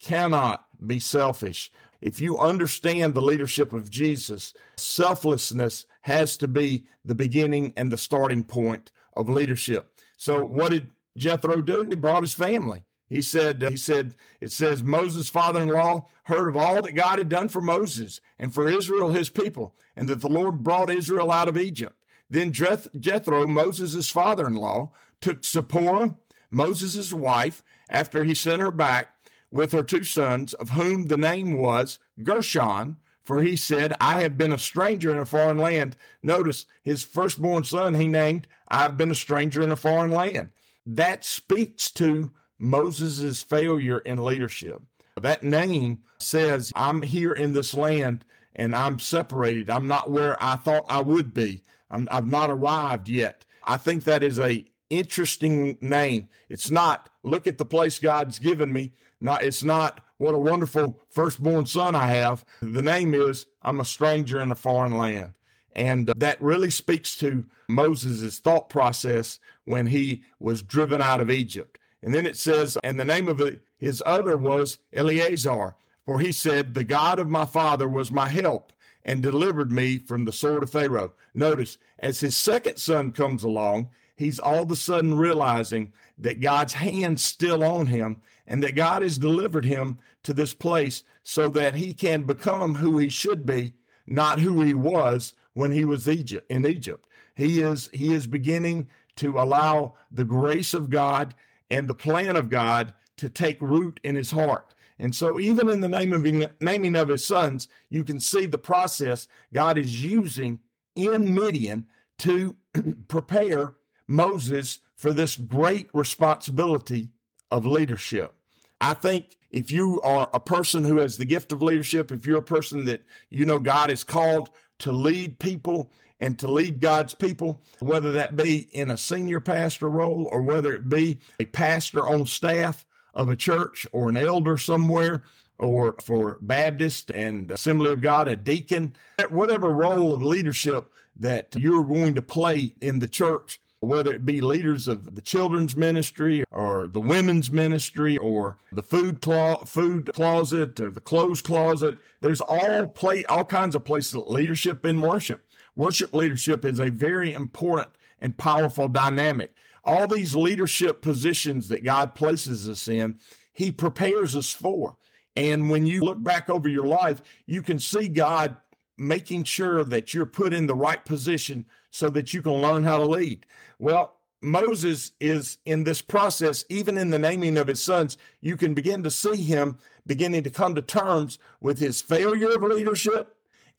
cannot 0.01 0.67
be 0.85 0.99
selfish. 1.01 1.71
If 2.01 2.21
you 2.21 2.39
understand 2.39 3.15
the 3.15 3.23
leadership 3.23 3.73
of 3.73 3.91
Jesus, 3.91 4.53
selflessness 4.77 5.87
has 6.03 6.37
to 6.39 6.49
be 6.49 6.85
the 7.05 7.15
beginning 7.15 7.73
and 7.77 7.91
the 7.91 7.99
starting 7.99 8.45
point 8.45 8.93
of 9.17 9.29
leadership. 9.29 9.91
So, 10.17 10.45
what 10.45 10.71
did 10.71 10.91
Jethro 11.17 11.63
do? 11.63 11.85
He 11.89 11.95
brought 11.95 12.23
his 12.23 12.35
family. 12.35 12.85
He 13.09 13.23
said, 13.23 13.63
uh, 13.63 13.71
he 13.71 13.77
said, 13.77 14.15
it 14.41 14.53
says 14.53 14.83
Moses' 14.83 15.29
father-in-law 15.29 16.07
heard 16.25 16.49
of 16.49 16.57
all 16.57 16.83
that 16.83 16.93
God 16.93 17.19
had 17.19 17.29
done 17.29 17.49
for 17.49 17.61
Moses 17.61 18.21
and 18.39 18.53
for 18.53 18.69
Israel, 18.69 19.13
his 19.13 19.31
people, 19.31 19.75
and 19.95 20.09
that 20.09 20.21
the 20.21 20.29
Lord 20.29 20.63
brought 20.63 20.91
Israel 20.91 21.31
out 21.31 21.49
of 21.49 21.57
Egypt. 21.57 21.95
Then 22.29 22.53
Jethro, 22.53 23.47
Moses' 23.47 24.11
father-in-law, 24.11 24.91
took 25.21 25.45
Zipporah, 25.45 26.17
Moses' 26.51 27.13
wife, 27.13 27.63
after 27.89 28.25
he 28.25 28.35
sent 28.35 28.61
her 28.61 28.73
back 28.73 29.15
with 29.53 29.71
her 29.71 29.85
two 29.85 30.03
sons, 30.03 30.53
of 30.55 30.71
whom 30.71 31.07
the 31.07 31.17
name 31.17 31.57
was 31.57 32.01
Gershom, 32.23 32.97
for 33.23 33.43
he 33.43 33.57
said, 33.57 33.95
I 34.01 34.23
have 34.23 34.37
been 34.37 34.53
a 34.53 34.59
stranger 34.59 35.13
in 35.13 35.19
a 35.19 35.27
foreign 35.27 35.59
land. 35.59 35.97
Notice 36.23 36.67
his 36.83 37.05
firstborn 37.05 37.65
son 37.65 37.95
he 37.95 38.09
named, 38.09 38.49
I've 38.69 38.97
been 38.97 39.11
a 39.11 39.17
stranger 39.17 39.63
in 39.63 39.71
a 39.71 39.77
foreign 39.77 40.11
land. 40.11 40.51
That 40.85 41.25
speaks 41.25 41.91
to 41.93 42.33
Moses' 42.59 43.43
failure 43.43 43.99
in 43.99 44.25
leadership. 44.25 44.83
That 45.21 45.43
name 45.43 46.01
says, 46.19 46.73
I'm 46.77 47.03
here 47.03 47.33
in 47.33 47.53
this 47.53 47.75
land 47.75 48.25
and 48.55 48.75
I'm 48.75 48.99
separated. 48.99 49.71
I'm 49.71 49.87
not 49.87 50.11
where 50.11 50.43
I 50.43 50.57
thought 50.57 50.87
I 50.89 51.01
would 51.01 51.33
be. 51.33 51.63
i 51.91 52.05
have 52.11 52.27
not 52.27 52.51
arrived 52.51 53.09
yet. 53.09 53.45
I 53.65 53.77
think 53.77 54.05
that 54.05 54.23
is 54.23 54.39
a 54.39 54.65
interesting 54.91 55.77
name. 55.81 56.29
It's 56.49 56.71
not 56.71 57.09
look 57.23 57.47
at 57.47 57.59
the 57.59 57.65
place 57.65 57.99
God's 57.99 58.39
given 58.39 58.73
me. 58.73 58.93
Not 59.21 59.43
it's 59.43 59.63
not 59.63 60.01
what 60.19 60.35
a 60.35 60.39
wonderful 60.39 61.01
firstborn 61.11 61.67
son 61.67 61.95
I 61.95 62.09
have. 62.09 62.45
The 62.63 62.83
name 62.83 63.15
is 63.15 63.47
I'm 63.63 63.81
a 63.81 63.85
stranger 63.85 64.41
in 64.41 64.51
a 64.51 64.55
foreign 64.57 64.97
land. 64.97 65.33
And 65.75 66.09
that 66.17 66.41
really 66.41 66.71
speaks 66.71 67.17
to 67.19 67.45
Moses' 67.69 68.39
thought 68.39 68.71
process 68.71 69.39
when 69.65 69.87
he 69.87 70.23
was 70.39 70.63
driven 70.63 71.03
out 71.03 71.21
of 71.21 71.31
Egypt. 71.31 71.79
And 72.03 72.15
then 72.15 72.27
it 72.27 72.37
says, 72.37 72.79
and 72.85 72.99
the 72.99 73.05
name 73.05 73.29
of 73.29 73.41
his 73.79 74.03
other 74.07 74.37
was 74.37 74.79
Eleazar, 74.93 75.75
for 76.05 76.21
he 76.21 76.33
said, 76.33 76.75
The 76.75 76.85
God 76.85 77.19
of 77.19 77.29
my 77.29 77.45
father 77.45 77.89
was 77.89 78.11
my 78.13 78.29
help 78.29 78.73
and 79.05 79.23
delivered 79.23 79.71
me 79.73 79.99
from 79.99 80.25
the 80.25 80.33
sword 80.33 80.63
of 80.63 80.71
Pharaoh. 80.71 81.13
Notice, 81.35 81.79
as 81.99 82.21
his 82.21 82.37
second 82.37 82.77
son 82.77 83.13
comes 83.13 83.45
along, 83.45 83.89
he's 84.17 84.39
all 84.39 84.63
of 84.63 84.71
a 84.71 84.77
sudden 84.77 85.17
realizing 85.17 85.93
that 86.19 86.41
God's 86.41 86.75
hand's 86.75 87.23
still 87.23 87.63
on 87.63 87.87
him 87.87 88.21
and 88.47 88.63
that 88.63 88.75
God 88.75 89.03
has 89.03 89.19
delivered 89.19 89.65
him 89.65 89.99
to 90.25 90.35
this 90.35 90.55
place 90.55 91.03
so 91.23 91.49
that 91.51 91.75
he 91.75 91.95
can 91.95 92.23
become 92.23 92.75
who 92.75 92.99
he 92.99 93.09
should 93.09 93.47
be, 93.47 93.75
not 94.07 94.41
who 94.41 94.63
he 94.63 94.75
was 94.75 95.35
when 95.55 95.73
he 95.73 95.85
was 95.85 96.09
Egypt 96.09 96.51
in 96.51 96.67
Egypt. 96.67 97.05
He 97.35 97.61
is 97.61 97.91
he 97.93 98.15
is 98.15 98.27
beginning 98.27 98.89
to 99.17 99.39
allow 99.39 99.95
the 100.11 100.25
grace 100.25 100.75
of 100.75 100.91
God 100.91 101.35
and 101.71 101.89
the 101.89 101.95
plan 101.95 102.37
of 102.37 102.49
God 102.49 102.95
to 103.19 103.29
take 103.29 103.61
root 103.61 104.01
in 104.05 104.15
his 104.15 104.31
heart. 104.31 104.75
And 104.99 105.15
so, 105.15 105.39
even 105.39 105.69
in 105.69 105.81
the 105.81 105.89
name 105.89 106.13
of 106.13 106.25
naming 106.61 106.97
of 106.97 107.09
his 107.09 107.25
sons, 107.25 107.69
you 107.91 108.03
can 108.03 108.19
see 108.19 108.47
the 108.47 108.59
process 108.59 109.29
God 109.53 109.77
is 109.77 110.03
using 110.03 110.59
in 110.95 111.35
Midian 111.35 111.87
to 112.19 112.57
prepare 113.09 113.75
Moses 114.09 114.79
for 114.95 115.13
this 115.13 115.37
great 115.37 115.91
responsibility 115.93 117.11
of 117.51 117.67
leadership. 117.67 118.33
I 118.81 118.95
think 118.95 119.37
if 119.51 119.71
you 119.71 120.01
are 120.03 120.29
a 120.33 120.41
person 120.41 120.85
who 120.85 120.99
has 120.99 121.17
the 121.17 121.25
gift 121.25 121.53
of 121.53 121.63
leadership, 121.63 122.11
if 122.11 122.27
you're 122.27 122.39
a 122.39 122.43
person 122.43 122.85
that 122.87 123.03
you 123.31 123.45
know 123.45 123.59
God 123.59 123.91
is 123.91 124.05
called 124.05 124.51
to 124.81 124.93
lead 124.93 125.39
people 125.39 125.91
and 126.21 126.39
to 126.39 126.51
lead 126.51 126.81
God's 126.81 127.15
people, 127.15 127.63
whether 127.81 128.13
that 128.13 128.37
be 128.37 128.69
in 128.73 128.91
a 128.91 128.97
senior 128.97 129.41
pastor 129.41 129.89
role 129.89 130.29
or 130.33 130.43
whether 130.43 130.73
it 130.73 130.89
be 130.89 131.19
a 131.41 131.45
pastor 131.45 132.09
on 132.09 132.27
staff 132.27 132.87
of 133.15 133.29
a 133.29 133.37
church 133.37 133.87
or 133.93 134.09
an 134.09 134.17
elder 134.17 134.57
somewhere, 134.57 135.23
or 135.59 135.97
for 136.03 136.39
Baptist 136.43 137.11
and 137.11 137.51
Assembly 137.51 137.91
of 137.91 138.01
God, 138.03 138.29
a 138.29 138.37
deacon, 138.37 138.95
whatever 139.31 139.71
role 139.71 140.13
of 140.13 140.23
leadership 140.23 140.91
that 141.19 141.55
you're 141.57 141.85
going 141.85 142.15
to 142.15 142.23
play 142.23 142.75
in 142.83 142.99
the 142.99 143.09
church, 143.09 143.59
whether 143.81 144.13
it 144.13 144.27
be 144.27 144.41
leaders 144.41 144.89
of 144.89 145.15
the 145.15 145.23
children's 145.23 145.77
ministry 145.77 146.45
or 146.51 146.89
the 146.89 147.01
women's 147.01 147.51
ministry 147.51 148.19
or 148.19 148.59
the 148.73 148.83
food 148.83 149.21
clo- 149.21 149.63
food 149.65 150.11
closet 150.13 150.79
or 150.81 150.91
the 150.91 151.01
clothes 151.01 151.41
closet. 151.41 151.97
There's 152.21 152.41
all 152.41 152.87
play 152.89 153.25
all 153.25 153.45
kinds 153.45 153.75
of 153.75 153.85
places 153.85 154.15
of 154.15 154.29
leadership 154.29 154.85
in 154.85 155.01
worship. 155.01 155.46
Worship 155.77 156.15
leadership 156.15 156.65
is 156.65 156.81
a 156.81 156.91
very 156.91 157.35
important 157.35 157.89
and 158.21 158.37
powerful 158.37 158.89
dynamic. 158.89 159.53
All 159.85 160.09
these 160.09 160.35
leadership 160.35 161.03
positions 161.03 161.69
that 161.69 161.85
God 161.85 162.15
places 162.15 162.69
us 162.69 162.89
in, 162.89 163.19
He 163.53 163.71
prepares 163.71 164.35
us 164.35 164.53
for. 164.53 164.97
And 165.37 165.71
when 165.71 165.87
you 165.87 166.01
look 166.01 166.23
back 166.23 166.49
over 166.49 166.69
your 166.69 166.87
life, 166.87 167.21
you 167.45 167.63
can 167.63 167.79
see 167.79 168.09
God 168.09 168.57
making 168.97 169.45
sure 169.45 169.85
that 169.85 170.15
you're 170.15 170.25
put 170.25 170.55
in 170.55 170.67
the 170.67 170.75
right 170.75 171.05
position 171.05 171.67
so 171.91 172.09
that 172.09 172.33
you 172.33 172.41
can 172.41 172.55
learn 172.55 172.83
how 172.83 172.97
to 172.97 173.05
lead. 173.05 173.45
Well, 173.79 174.17
Moses 174.41 175.13
is 175.21 175.59
in 175.67 175.85
this 175.85 176.01
process, 176.01 176.65
even 176.71 176.97
in 176.97 177.11
the 177.11 177.19
naming 177.19 177.59
of 177.59 177.67
his 177.67 177.83
sons, 177.83 178.17
you 178.41 178.57
can 178.57 178.73
begin 178.73 179.03
to 179.03 179.11
see 179.11 179.37
him 179.37 179.79
beginning 180.07 180.45
to 180.45 180.51
come 180.51 180.75
to 180.75 180.83
terms 180.83 181.39
with 181.61 181.79
his 181.79 182.01
failure 182.01 182.55
of 182.55 182.63
leadership 182.63 183.36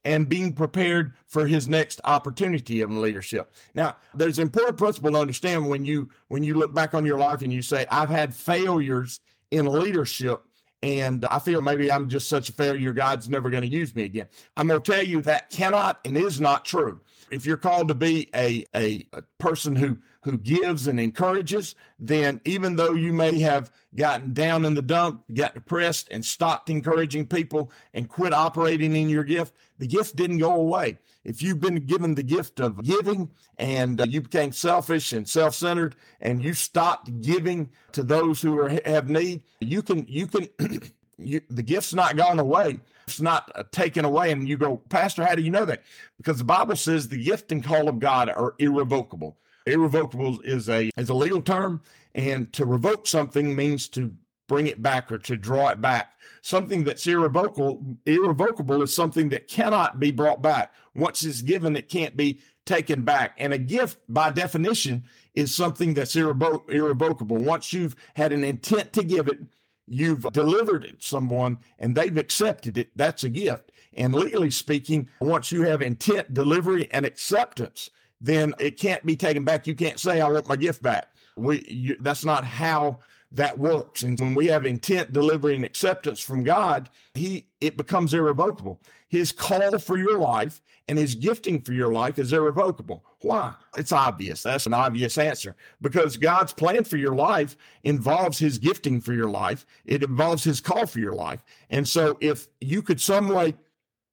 and 0.08 0.30
being 0.30 0.54
prepared 0.54 1.14
for 1.28 1.46
his 1.46 1.68
next 1.68 2.00
opportunity 2.06 2.80
of 2.80 2.90
leadership. 2.90 3.54
Now, 3.76 3.98
there's 4.16 4.40
an 4.40 4.44
important 4.44 4.78
principle 4.78 5.12
to 5.12 5.18
understand 5.18 5.68
when 5.68 5.84
you 5.84 6.08
when 6.30 6.44
you 6.44 6.54
look 6.54 6.74
back 6.74 6.94
on 6.94 7.06
your 7.06 7.18
life 7.18 7.42
and 7.42 7.52
you 7.52 7.62
say, 7.62 7.86
I've 7.92 8.10
had 8.10 8.34
failures 8.34 9.20
in 9.52 9.66
leadership 9.66 10.42
and 10.82 11.26
I 11.26 11.40
feel 11.40 11.62
maybe 11.62 11.92
I'm 11.92 12.08
just 12.08 12.30
such 12.30 12.48
a 12.48 12.54
failure, 12.54 12.94
God's 12.94 13.28
never 13.28 13.50
going 13.50 13.64
to 13.64 13.70
use 13.70 13.94
me 13.96 14.04
again. 14.04 14.28
I'm 14.56 14.68
going 14.68 14.82
to 14.82 14.92
tell 14.92 15.04
you 15.04 15.22
that 15.24 15.50
cannot 15.50 16.00
and 16.06 16.16
is 16.16 16.40
not 16.40 16.64
true. 16.64 17.02
If 17.32 17.46
you're 17.46 17.58
called 17.58 17.88
to 17.90 17.96
be 17.96 18.30
a, 18.34 18.66
a, 18.76 19.06
a 19.14 19.22
person 19.38 19.76
who 19.76 19.98
who 20.28 20.38
gives 20.38 20.88
and 20.88 21.00
encourages, 21.00 21.74
then 22.00 22.42
even 22.44 22.76
though 22.76 22.94
you 22.94 23.14
may 23.14 23.40
have 23.40 23.72
gotten 23.96 24.34
down 24.34 24.66
in 24.66 24.74
the 24.74 24.82
dump, 24.82 25.24
got 25.34 25.54
depressed, 25.54 26.10
and 26.12 26.26
stopped 26.26 26.70
encouraging 26.70 27.26
people 27.26 27.72
and 27.94 28.10
quit 28.10 28.34
operating 28.34 28.94
in 28.94 29.08
your 29.08 29.24
gift, 29.24 29.54
the 29.78 29.88
gift 29.88 30.18
didn't 30.18 30.40
go 30.40 30.54
away. 30.54 30.98
If 31.24 31.42
you've 31.42 31.62
been 31.62 31.86
given 31.86 32.14
the 32.14 32.24
gift 32.24 32.60
of 32.60 32.84
giving 32.84 33.30
and 33.58 34.02
uh, 34.02 34.06
you 34.08 34.22
became 34.22 34.52
selfish 34.52 35.14
and 35.14 35.28
self-centered 35.28 35.96
and 36.20 36.44
you 36.44 36.54
stopped 36.54 37.22
giving 37.22 37.70
to 37.94 38.04
those 38.04 38.42
who 38.42 38.60
are, 38.60 38.70
have 38.86 39.10
need, 39.10 39.44
you 39.62 39.82
can 39.82 40.06
you 40.10 40.28
can 40.28 40.50
you, 41.18 41.42
the 41.50 41.64
gift's 41.64 41.94
not 41.94 42.16
gone 42.16 42.40
away. 42.40 42.80
It's 43.08 43.22
not 43.22 43.52
uh, 43.56 43.64
taken 43.72 44.06
away. 44.06 44.32
And 44.32 44.48
you 44.48 44.58
go, 44.58 44.78
Pastor, 44.90 45.26
how 45.26 45.36
do 45.36 45.42
you 45.42 45.52
know 45.52 45.66
that? 45.66 45.84
Because 46.18 46.38
the 46.38 46.44
Bible 46.44 46.76
says 46.76 47.08
the 47.08 47.24
gift 47.24 47.52
and 47.52 47.64
call 47.64 47.88
of 47.88 48.00
God 48.00 48.30
are 48.30 48.54
irrevocable. 48.60 49.38
Irrevocable 49.66 50.40
is 50.42 50.70
a 50.70 50.92
is 50.98 51.10
a 51.10 51.14
legal 51.14 51.42
term, 51.42 51.82
and 52.16 52.52
to 52.54 52.66
revoke 52.66 53.06
something 53.06 53.56
means 53.56 53.90
to 53.90 54.14
bring 54.48 54.68
it 54.68 54.82
back 54.82 55.12
or 55.12 55.18
to 55.18 55.36
draw 55.36 55.70
it 55.70 55.82
back. 55.82 56.14
Something 56.42 56.86
that's 56.86 57.06
irrevocable 57.06 57.84
irrevocable 58.06 58.82
is 58.82 58.94
something 58.94 59.30
that 59.30 59.50
cannot 59.50 60.00
be 60.00 60.12
brought 60.12 60.42
back. 60.42 60.74
Once 60.96 61.24
it's 61.24 61.42
given, 61.42 61.76
it 61.76 61.90
can't 61.90 62.16
be 62.16 62.40
taken 62.66 63.02
back. 63.02 63.34
And 63.38 63.54
a 63.54 63.58
gift, 63.58 63.98
by 64.08 64.32
definition, 64.32 65.04
is 65.36 65.54
something 65.54 65.94
that's 65.94 66.16
irrevo- 66.16 66.70
irrevocable. 66.70 67.38
Once 67.38 67.74
you've 67.74 67.96
had 68.16 68.32
an 68.32 68.44
intent 68.44 68.94
to 68.94 69.04
give 69.04 69.28
it, 69.28 69.40
you've 69.88 70.32
delivered 70.34 70.84
it 70.84 71.00
to 71.00 71.08
someone 71.08 71.58
and 71.80 71.96
they've 71.96 72.18
accepted 72.18 72.78
it, 72.78 72.90
that's 72.96 73.24
a 73.24 73.30
gift. 73.30 73.72
And 73.96 74.14
legally 74.14 74.52
speaking, 74.52 75.10
once 75.20 75.52
you 75.52 75.64
have 75.64 75.82
intent, 75.82 76.34
delivery, 76.34 76.88
and 76.92 77.06
acceptance, 77.06 77.90
then 78.22 78.54
it 78.60 78.80
can't 78.80 79.06
be 79.06 79.16
taken 79.16 79.44
back. 79.44 79.66
You 79.66 79.76
can't 79.76 80.00
say, 80.00 80.22
I 80.22 80.30
want 80.30 80.48
my 80.48 80.56
gift 80.56 80.84
back. 80.84 81.08
We, 81.36 81.66
you, 81.68 81.98
that's 82.00 82.26
not 82.26 82.44
how 82.44 83.00
that 83.32 83.58
works. 83.60 84.04
And 84.04 84.20
when 84.20 84.36
we 84.36 84.48
have 84.48 84.66
intent, 84.66 85.14
delivery, 85.14 85.56
and 85.56 85.66
acceptance 85.66 86.20
from 86.20 86.44
God, 86.44 86.90
He 87.14 87.48
it 87.62 87.78
becomes 87.78 88.14
irrevocable. 88.14 88.82
His 89.10 89.32
call 89.32 89.78
for 89.80 89.98
your 89.98 90.20
life 90.20 90.62
and 90.88 90.98
his 90.98 91.16
gifting 91.16 91.62
for 91.62 91.74
your 91.74 91.92
life 91.92 92.18
is 92.18 92.32
irrevocable. 92.32 93.04
Why? 93.22 93.54
It's 93.78 93.92
obvious. 93.92 94.44
That's 94.44 94.66
an 94.66 94.74
obvious 94.74 95.18
answer. 95.18 95.56
Because 95.82 96.18
God's 96.18 96.54
plan 96.54 96.84
for 96.84 96.98
your 96.98 97.16
life 97.16 97.58
involves 97.84 98.40
his 98.40 98.58
gifting 98.58 99.02
for 99.02 99.14
your 99.14 99.30
life. 99.30 99.66
It 99.86 100.04
involves 100.04 100.44
his 100.44 100.62
call 100.62 100.86
for 100.86 101.00
your 101.00 101.14
life. 101.14 101.44
And 101.70 101.88
so 101.88 102.18
if 102.22 102.48
you 102.62 102.82
could 102.82 103.02
some 103.02 103.28
way 103.28 103.56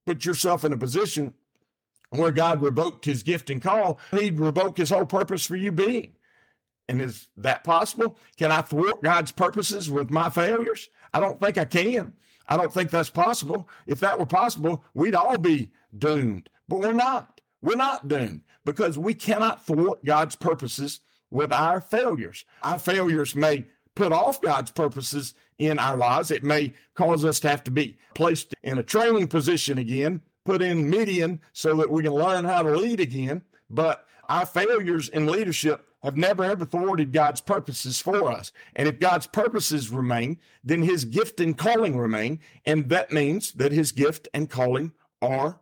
put 0.05 0.25
yourself 0.25 0.65
in 0.65 0.73
a 0.73 0.77
position 0.77 1.35
where 2.11 2.33
God 2.33 2.63
revoked 2.63 3.05
his 3.05 3.23
gift 3.23 3.51
and 3.51 3.63
call, 3.63 3.99
he'd 4.11 4.41
revoke 4.41 4.77
his 4.77 4.91
whole 4.91 5.07
purpose 5.07 5.47
for 5.47 5.57
you 5.57 5.71
being. 5.71 6.14
And 6.89 7.01
is 7.01 7.29
that 7.37 7.65
possible? 7.65 8.17
Can 8.37 8.53
I 8.53 8.61
thwart 8.61 9.03
God's 9.03 9.33
purposes 9.33 9.91
with 9.91 10.11
my 10.11 10.29
failures? 10.29 10.91
I 11.13 11.21
don't 11.21 11.41
think 11.41 11.57
I 11.59 11.65
can. 11.65 12.13
I 12.49 12.57
don't 12.57 12.73
think 12.73 12.91
that's 12.91 13.11
possible. 13.11 13.69
If 13.87 14.01
that 14.01 14.19
were 14.19 14.27
possible, 14.27 14.85
we'd 14.93 15.15
all 15.15 15.39
be 15.39 15.71
doomed. 15.97 16.51
But 16.69 16.81
we're 16.81 16.93
not. 16.93 17.41
We're 17.63 17.77
not 17.77 18.09
doomed 18.09 18.43
because 18.65 18.99
we 18.99 19.15
cannot 19.15 19.67
thwart 19.67 20.05
God's 20.05 20.37
purposes 20.37 21.01
with 21.31 21.53
our 21.53 21.81
failures. 21.81 22.45
Our 22.63 22.79
failures 22.79 23.35
may 23.35 23.67
put 23.95 24.13
off 24.13 24.43
God's 24.43 24.71
purposes 24.71 25.35
in 25.59 25.79
our 25.79 25.97
lives. 25.97 26.31
It 26.31 26.45
may 26.45 26.75
cause 26.95 27.25
us 27.25 27.41
to 27.41 27.49
have 27.49 27.65
to 27.65 27.71
be 27.71 27.97
placed 28.15 28.55
in 28.63 28.79
a 28.79 28.83
training 28.83 29.29
position 29.29 29.79
again, 29.79 30.21
put 30.45 30.61
in 30.61 30.91
Midian 30.91 31.41
so 31.53 31.77
that 31.77 31.91
we 31.91 32.03
can 32.03 32.13
learn 32.13 32.45
how 32.45 32.63
to 32.63 32.77
lead 32.77 33.01
again. 33.01 33.43
But 33.71 34.07
our 34.29 34.47
failures 34.47 35.09
in 35.09 35.27
leadership 35.27 35.87
have 36.05 36.17
never 36.17 36.45
ever 36.45 36.65
thwarted 36.65 37.13
God's 37.13 37.41
purposes 37.41 38.01
for 38.01 38.31
us. 38.31 38.53
And 38.77 38.87
if 38.87 39.01
God's 39.01 39.27
purposes 39.27 39.91
remain, 39.91 40.39
then 40.63 40.83
his 40.83 41.05
gift 41.05 41.41
and 41.41 41.57
calling 41.57 41.97
remain. 41.97 42.41
And 42.67 42.89
that 42.91 43.11
means 43.11 43.53
that 43.53 43.73
his 43.73 43.91
gift 43.91 44.29
and 44.35 44.49
calling 44.49 44.93
are 45.23 45.61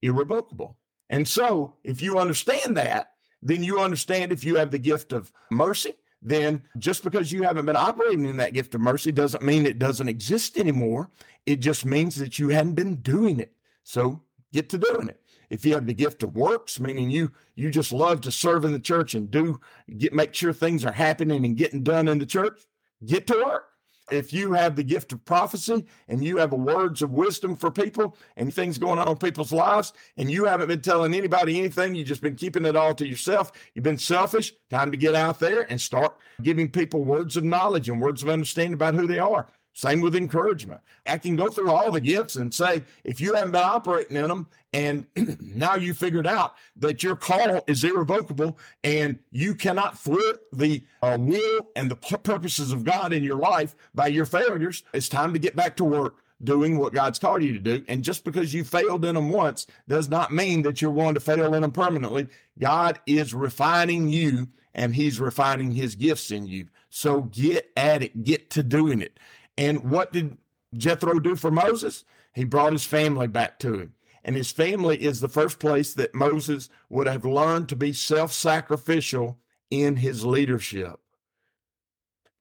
irrevocable. 0.00 0.76
And 1.10 1.26
so 1.26 1.74
if 1.82 2.00
you 2.00 2.18
understand 2.18 2.76
that, 2.76 3.12
then 3.42 3.64
you 3.64 3.80
understand 3.80 4.30
if 4.30 4.44
you 4.44 4.56
have 4.56 4.70
the 4.70 4.78
gift 4.78 5.12
of 5.12 5.32
mercy, 5.50 5.94
then 6.22 6.62
just 6.78 7.02
because 7.02 7.32
you 7.32 7.42
haven't 7.42 7.66
been 7.66 7.76
operating 7.76 8.26
in 8.26 8.36
that 8.36 8.52
gift 8.52 8.74
of 8.74 8.80
mercy 8.80 9.10
doesn't 9.10 9.42
mean 9.42 9.66
it 9.66 9.78
doesn't 9.78 10.08
exist 10.08 10.56
anymore. 10.56 11.10
It 11.46 11.56
just 11.56 11.84
means 11.84 12.14
that 12.16 12.38
you 12.38 12.50
hadn't 12.50 12.74
been 12.74 12.96
doing 12.96 13.40
it. 13.40 13.52
So 13.82 14.22
get 14.52 14.68
to 14.70 14.78
doing 14.78 15.08
it 15.08 15.20
if 15.50 15.64
you 15.64 15.74
have 15.74 15.86
the 15.86 15.94
gift 15.94 16.22
of 16.22 16.36
works, 16.36 16.80
meaning 16.80 17.10
you 17.10 17.32
you 17.56 17.70
just 17.70 17.92
love 17.92 18.20
to 18.22 18.32
serve 18.32 18.64
in 18.64 18.72
the 18.72 18.80
church 18.80 19.14
and 19.14 19.30
do 19.30 19.60
get 19.98 20.12
make 20.12 20.34
sure 20.34 20.52
things 20.52 20.84
are 20.84 20.92
happening 20.92 21.44
and 21.44 21.56
getting 21.56 21.82
done 21.82 22.08
in 22.08 22.18
the 22.18 22.26
church, 22.26 22.62
get 23.04 23.26
to 23.26 23.34
work. 23.44 23.64
If 24.10 24.32
you 24.32 24.52
have 24.54 24.74
the 24.74 24.82
gift 24.82 25.12
of 25.12 25.24
prophecy 25.24 25.86
and 26.08 26.24
you 26.24 26.38
have 26.38 26.52
words 26.52 27.00
of 27.00 27.12
wisdom 27.12 27.56
for 27.56 27.70
people 27.70 28.16
and 28.36 28.52
things 28.52 28.76
going 28.76 28.98
on 28.98 29.08
in 29.08 29.16
people's 29.16 29.52
lives, 29.52 29.92
and 30.16 30.28
you 30.28 30.46
haven't 30.46 30.66
been 30.66 30.80
telling 30.80 31.14
anybody 31.14 31.58
anything, 31.58 31.94
you've 31.94 32.08
just 32.08 32.22
been 32.22 32.34
keeping 32.34 32.64
it 32.64 32.74
all 32.74 32.94
to 32.94 33.06
yourself, 33.06 33.52
you've 33.74 33.84
been 33.84 33.98
selfish, 33.98 34.52
time 34.68 34.90
to 34.90 34.96
get 34.96 35.14
out 35.14 35.38
there 35.38 35.70
and 35.70 35.80
start 35.80 36.16
giving 36.42 36.68
people 36.68 37.04
words 37.04 37.36
of 37.36 37.44
knowledge 37.44 37.88
and 37.88 38.00
words 38.00 38.22
of 38.22 38.28
understanding 38.28 38.74
about 38.74 38.94
who 38.94 39.06
they 39.06 39.20
are. 39.20 39.46
Same 39.72 40.00
with 40.00 40.16
encouragement. 40.16 40.80
I 41.06 41.18
can 41.18 41.36
go 41.36 41.48
through 41.48 41.70
all 41.70 41.90
the 41.90 42.00
gifts 42.00 42.36
and 42.36 42.52
say, 42.52 42.82
if 43.04 43.20
you 43.20 43.34
haven't 43.34 43.52
been 43.52 43.62
operating 43.62 44.16
in 44.16 44.28
them 44.28 44.48
and 44.72 45.06
now 45.40 45.76
you 45.76 45.94
figured 45.94 46.26
out 46.26 46.54
that 46.76 47.02
your 47.02 47.16
call 47.16 47.62
is 47.66 47.84
irrevocable 47.84 48.58
and 48.82 49.18
you 49.30 49.54
cannot 49.54 49.98
thwart 49.98 50.40
the 50.52 50.82
uh, 51.02 51.16
will 51.18 51.68
and 51.76 51.90
the 51.90 51.96
purposes 51.96 52.72
of 52.72 52.84
God 52.84 53.12
in 53.12 53.22
your 53.22 53.38
life 53.38 53.76
by 53.94 54.08
your 54.08 54.26
failures, 54.26 54.82
it's 54.92 55.08
time 55.08 55.32
to 55.32 55.38
get 55.38 55.56
back 55.56 55.76
to 55.76 55.84
work 55.84 56.16
doing 56.42 56.78
what 56.78 56.92
God's 56.92 57.18
called 57.18 57.42
you 57.42 57.52
to 57.52 57.58
do. 57.58 57.84
And 57.86 58.02
just 58.02 58.24
because 58.24 58.54
you 58.54 58.64
failed 58.64 59.04
in 59.04 59.14
them 59.14 59.30
once 59.30 59.66
does 59.88 60.08
not 60.08 60.32
mean 60.32 60.62
that 60.62 60.80
you're 60.80 60.94
going 60.94 61.14
to 61.14 61.20
fail 61.20 61.54
in 61.54 61.62
them 61.62 61.72
permanently. 61.72 62.28
God 62.58 62.98
is 63.06 63.34
refining 63.34 64.08
you 64.08 64.48
and 64.74 64.94
he's 64.94 65.20
refining 65.20 65.72
his 65.72 65.94
gifts 65.94 66.30
in 66.30 66.46
you. 66.46 66.68
So 66.88 67.22
get 67.22 67.70
at 67.76 68.02
it, 68.02 68.24
get 68.24 68.50
to 68.50 68.62
doing 68.62 69.00
it. 69.00 69.18
And 69.60 69.90
what 69.90 70.10
did 70.10 70.38
Jethro 70.74 71.20
do 71.20 71.36
for 71.36 71.50
Moses? 71.50 72.06
He 72.32 72.44
brought 72.44 72.72
his 72.72 72.86
family 72.86 73.26
back 73.26 73.58
to 73.58 73.74
him. 73.74 73.94
And 74.24 74.34
his 74.34 74.50
family 74.50 74.96
is 75.02 75.20
the 75.20 75.28
first 75.28 75.58
place 75.58 75.92
that 75.94 76.14
Moses 76.14 76.70
would 76.88 77.06
have 77.06 77.26
learned 77.26 77.68
to 77.68 77.76
be 77.76 77.92
self 77.92 78.32
sacrificial 78.32 79.38
in 79.70 79.96
his 79.96 80.24
leadership. 80.24 80.98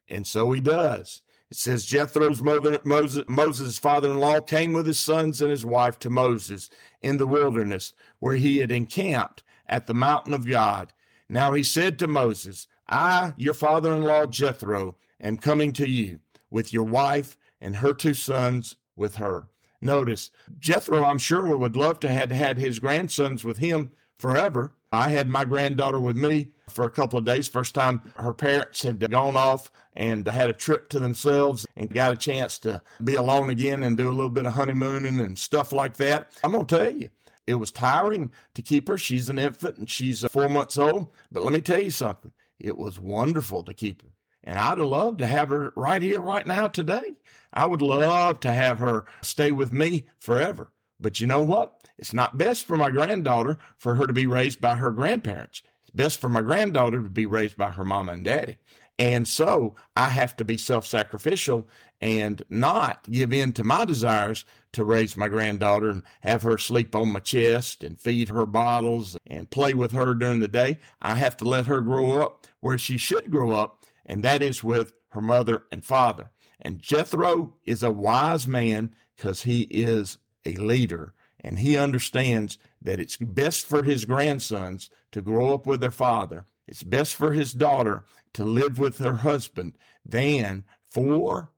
And 0.08 0.26
so 0.26 0.50
he 0.54 0.62
does. 0.62 1.22
It 1.52 1.58
says 1.58 1.86
Jethro's 1.86 2.42
mother, 2.42 2.80
Moses, 2.86 3.26
Moses' 3.28 3.78
father 3.78 4.12
in 4.12 4.20
law 4.20 4.40
came 4.40 4.72
with 4.72 4.88
his 4.88 5.00
sons 5.00 5.42
and 5.42 5.52
his 5.52 5.66
wife 5.66 6.00
to 6.00 6.10
Moses 6.10 6.70
in 7.02 7.18
the 7.18 7.28
wilderness, 7.28 7.92
where 8.20 8.36
he 8.36 8.60
had 8.60 8.72
encamped 8.72 9.44
at 9.68 9.88
the 9.88 9.94
mountain 9.94 10.34
of 10.34 10.48
God. 10.48 10.94
Now 11.28 11.52
he 11.52 11.64
said 11.64 12.00
to 12.00 12.08
Moses, 12.08 12.68
I, 12.88 13.34
your 13.36 13.54
father 13.54 13.94
in 13.94 14.04
law 14.04 14.26
Jethro, 14.26 14.96
am 15.20 15.38
coming 15.38 15.74
to 15.74 15.90
you 15.90 16.20
with 16.50 16.74
your 16.74 16.84
wife 16.84 17.38
and 17.62 17.78
her 17.78 17.94
two 17.94 18.14
sons 18.14 18.76
with 18.96 19.16
her. 19.16 19.48
Notice, 19.82 20.32
Jethro, 20.60 21.04
I'm 21.06 21.18
sure, 21.18 21.56
would 21.56 21.76
love 21.76 22.00
to 22.02 22.10
have 22.10 22.32
had 22.32 22.58
his 22.58 22.80
grandsons 22.80 23.46
with 23.46 23.58
him 23.58 23.92
forever. 24.18 24.74
I 24.92 25.10
had 25.10 25.30
my 25.30 25.46
granddaughter 25.46 26.00
with 26.00 26.18
me 26.18 26.50
for 26.70 26.84
a 26.84 26.90
couple 26.90 27.20
of 27.20 27.26
days. 27.26 27.48
First 27.48 27.76
time 27.76 28.02
her 28.16 28.34
parents 28.34 28.82
had 28.82 29.00
gone 29.10 29.38
off 29.38 29.72
and 29.96 30.28
had 30.28 30.50
a 30.50 30.54
trip 30.54 30.90
to 30.90 31.00
themselves 31.00 31.66
and 31.78 31.94
got 31.94 32.12
a 32.12 32.18
chance 32.18 32.58
to 32.60 32.82
be 33.04 33.16
alone 33.16 33.50
again 33.50 33.84
and 33.84 33.96
do 33.96 34.10
a 34.10 34.12
little 34.12 34.30
bit 34.30 34.46
of 34.46 34.54
honeymooning 34.54 35.20
and 35.20 35.38
stuff 35.38 35.72
like 35.72 35.96
that. 35.98 36.32
I'm 36.44 36.52
going 36.52 36.66
to 36.66 36.78
tell 36.78 36.92
you, 36.92 37.10
it 37.48 37.56
was 37.56 37.72
tiring 37.72 38.32
to 38.56 38.62
keep 38.62 38.88
her. 38.88 38.98
She's 38.98 39.30
an 39.30 39.40
infant 39.40 39.78
and 39.78 39.90
she's 39.90 40.24
four 40.26 40.50
months 40.50 40.78
old. 40.78 41.08
But 41.32 41.44
let 41.44 41.54
me 41.54 41.62
tell 41.62 41.82
you 41.82 41.92
something, 41.92 42.32
it 42.60 42.78
was 42.78 43.00
wonderful 43.00 43.64
to 43.64 43.74
keep 43.74 44.02
her. 44.02 44.10
And 44.44 44.58
I'd 44.58 44.80
loved 44.80 45.20
to 45.20 45.28
have 45.28 45.50
her 45.50 45.74
right 45.76 46.02
here, 46.02 46.22
right 46.22 46.48
now, 46.48 46.68
today. 46.68 47.16
I 47.54 47.66
would 47.66 47.82
love 47.82 48.40
to 48.42 48.52
have 48.52 48.80
her 48.80 49.06
stay 49.22 49.52
with 49.52 49.74
me 49.74 50.06
forever. 50.20 50.72
But 51.00 51.20
you 51.20 51.28
know 51.28 51.44
what? 51.44 51.88
It's 51.98 52.14
not 52.14 52.38
best 52.38 52.66
for 52.66 52.78
my 52.78 52.90
granddaughter 52.90 53.58
for 53.78 53.96
her 53.96 54.08
to 54.08 54.14
be 54.14 54.28
raised 54.28 54.62
by 54.62 54.76
her 54.76 54.92
grandparents. 54.92 55.62
It's 55.84 55.92
best 55.92 56.22
for 56.22 56.30
my 56.30 56.42
granddaughter 56.42 57.02
to 57.02 57.10
be 57.10 57.26
raised 57.26 57.58
by 57.58 57.72
her 57.72 57.86
mama 57.86 58.14
and 58.14 58.24
daddy. 58.24 58.58
And 58.98 59.26
so 59.28 59.76
I 59.96 60.10
have 60.10 60.36
to 60.38 60.46
be 60.46 60.58
self 60.58 60.86
sacrificial 60.86 61.68
and 62.02 62.44
not 62.50 63.10
give 63.10 63.34
in 63.34 63.54
to 63.54 63.64
my 63.64 63.86
desires 63.86 64.46
to 64.74 64.84
raise 64.84 65.18
my 65.18 65.28
granddaughter 65.28 65.90
and 65.90 66.04
have 66.22 66.44
her 66.44 66.58
sleep 66.58 66.96
on 66.96 67.12
my 67.12 67.20
chest 67.20 67.84
and 67.84 68.00
feed 68.00 68.30
her 68.30 68.46
bottles 68.46 69.18
and 69.28 69.50
play 69.50 69.74
with 69.74 69.92
her 69.94 70.14
during 70.14 70.40
the 70.40 70.48
day. 70.48 70.80
I 71.02 71.16
have 71.16 71.38
to 71.38 71.46
let 71.46 71.66
her 71.66 71.82
grow 71.82 72.22
up 72.22 72.46
where 72.60 72.78
she 72.78 72.98
should 72.98 73.32
grow 73.32 73.52
up 73.52 73.79
and 74.10 74.24
that 74.24 74.42
is 74.42 74.64
with 74.64 74.92
her 75.10 75.22
mother 75.22 75.64
and 75.72 75.86
father. 75.86 76.32
And 76.60 76.82
Jethro 76.82 77.54
is 77.64 77.84
a 77.84 77.92
wise 77.92 78.48
man 78.48 78.94
because 79.16 79.44
he 79.44 79.62
is 79.62 80.18
a 80.46 80.56
leader 80.56 81.14
and 81.42 81.60
he 81.60 81.78
understands 81.78 82.58
that 82.82 83.00
it's 83.00 83.16
best 83.16 83.66
for 83.66 83.84
his 83.84 84.04
grandsons 84.04 84.90
to 85.12 85.22
grow 85.22 85.54
up 85.54 85.66
with 85.66 85.80
their 85.80 85.92
father. 85.92 86.46
It's 86.68 86.84
best 86.84 87.16
for 87.16 87.32
his 87.32 87.54
daughter 87.54 88.04
to 88.34 88.44
live 88.44 88.78
with 88.78 88.98
her 88.98 89.16
husband 89.16 89.78
than 90.06 90.66
for 90.90 91.52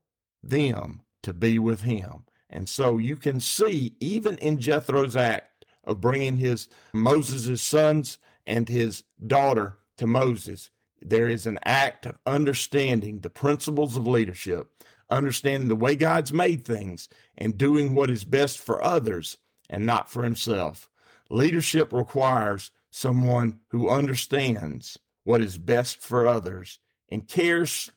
them 0.43 1.01
to 1.23 1.33
be 1.33 1.57
with 1.57 1.81
him. 1.81 2.25
And 2.49 2.67
so 2.67 2.97
you 2.97 3.15
can 3.15 3.39
see, 3.39 3.95
even 3.99 4.37
in 4.37 4.59
Jethro's 4.59 5.15
act 5.15 5.65
of 5.85 6.01
bringing 6.01 6.37
his 6.37 6.67
Moses' 6.93 7.61
sons 7.61 8.17
and 8.45 8.67
his 8.67 9.03
daughter 9.25 9.77
to 9.97 10.05
Moses, 10.05 10.69
there 11.01 11.27
is 11.27 11.45
an 11.45 11.59
act 11.65 12.05
of 12.05 12.17
understanding 12.25 13.19
the 13.19 13.29
principles 13.29 13.97
of 13.97 14.07
leadership, 14.07 14.71
understanding 15.09 15.67
the 15.67 15.75
way 15.75 15.95
God's 15.95 16.31
made 16.31 16.65
things, 16.65 17.09
and 17.37 17.57
doing 17.57 17.95
what 17.95 18.09
is 18.09 18.23
best 18.23 18.59
for 18.59 18.83
others 18.83 19.37
and 19.69 19.85
not 19.85 20.09
for 20.09 20.23
himself. 20.23 20.89
Leadership 21.29 21.91
requires 21.93 22.71
someone 22.91 23.59
who 23.69 23.89
understands 23.89 24.97
what 25.23 25.41
is 25.41 25.57
best 25.57 26.01
for 26.01 26.27
others 26.27 26.79
and 27.09 27.27
cares 27.27 27.89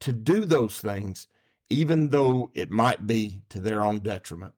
to 0.00 0.12
do 0.12 0.44
those 0.44 0.78
things, 0.80 1.28
even 1.68 2.08
though 2.08 2.50
it 2.54 2.70
might 2.70 3.06
be 3.06 3.42
to 3.50 3.60
their 3.60 3.82
own 3.82 3.98
detriment. 3.98 4.54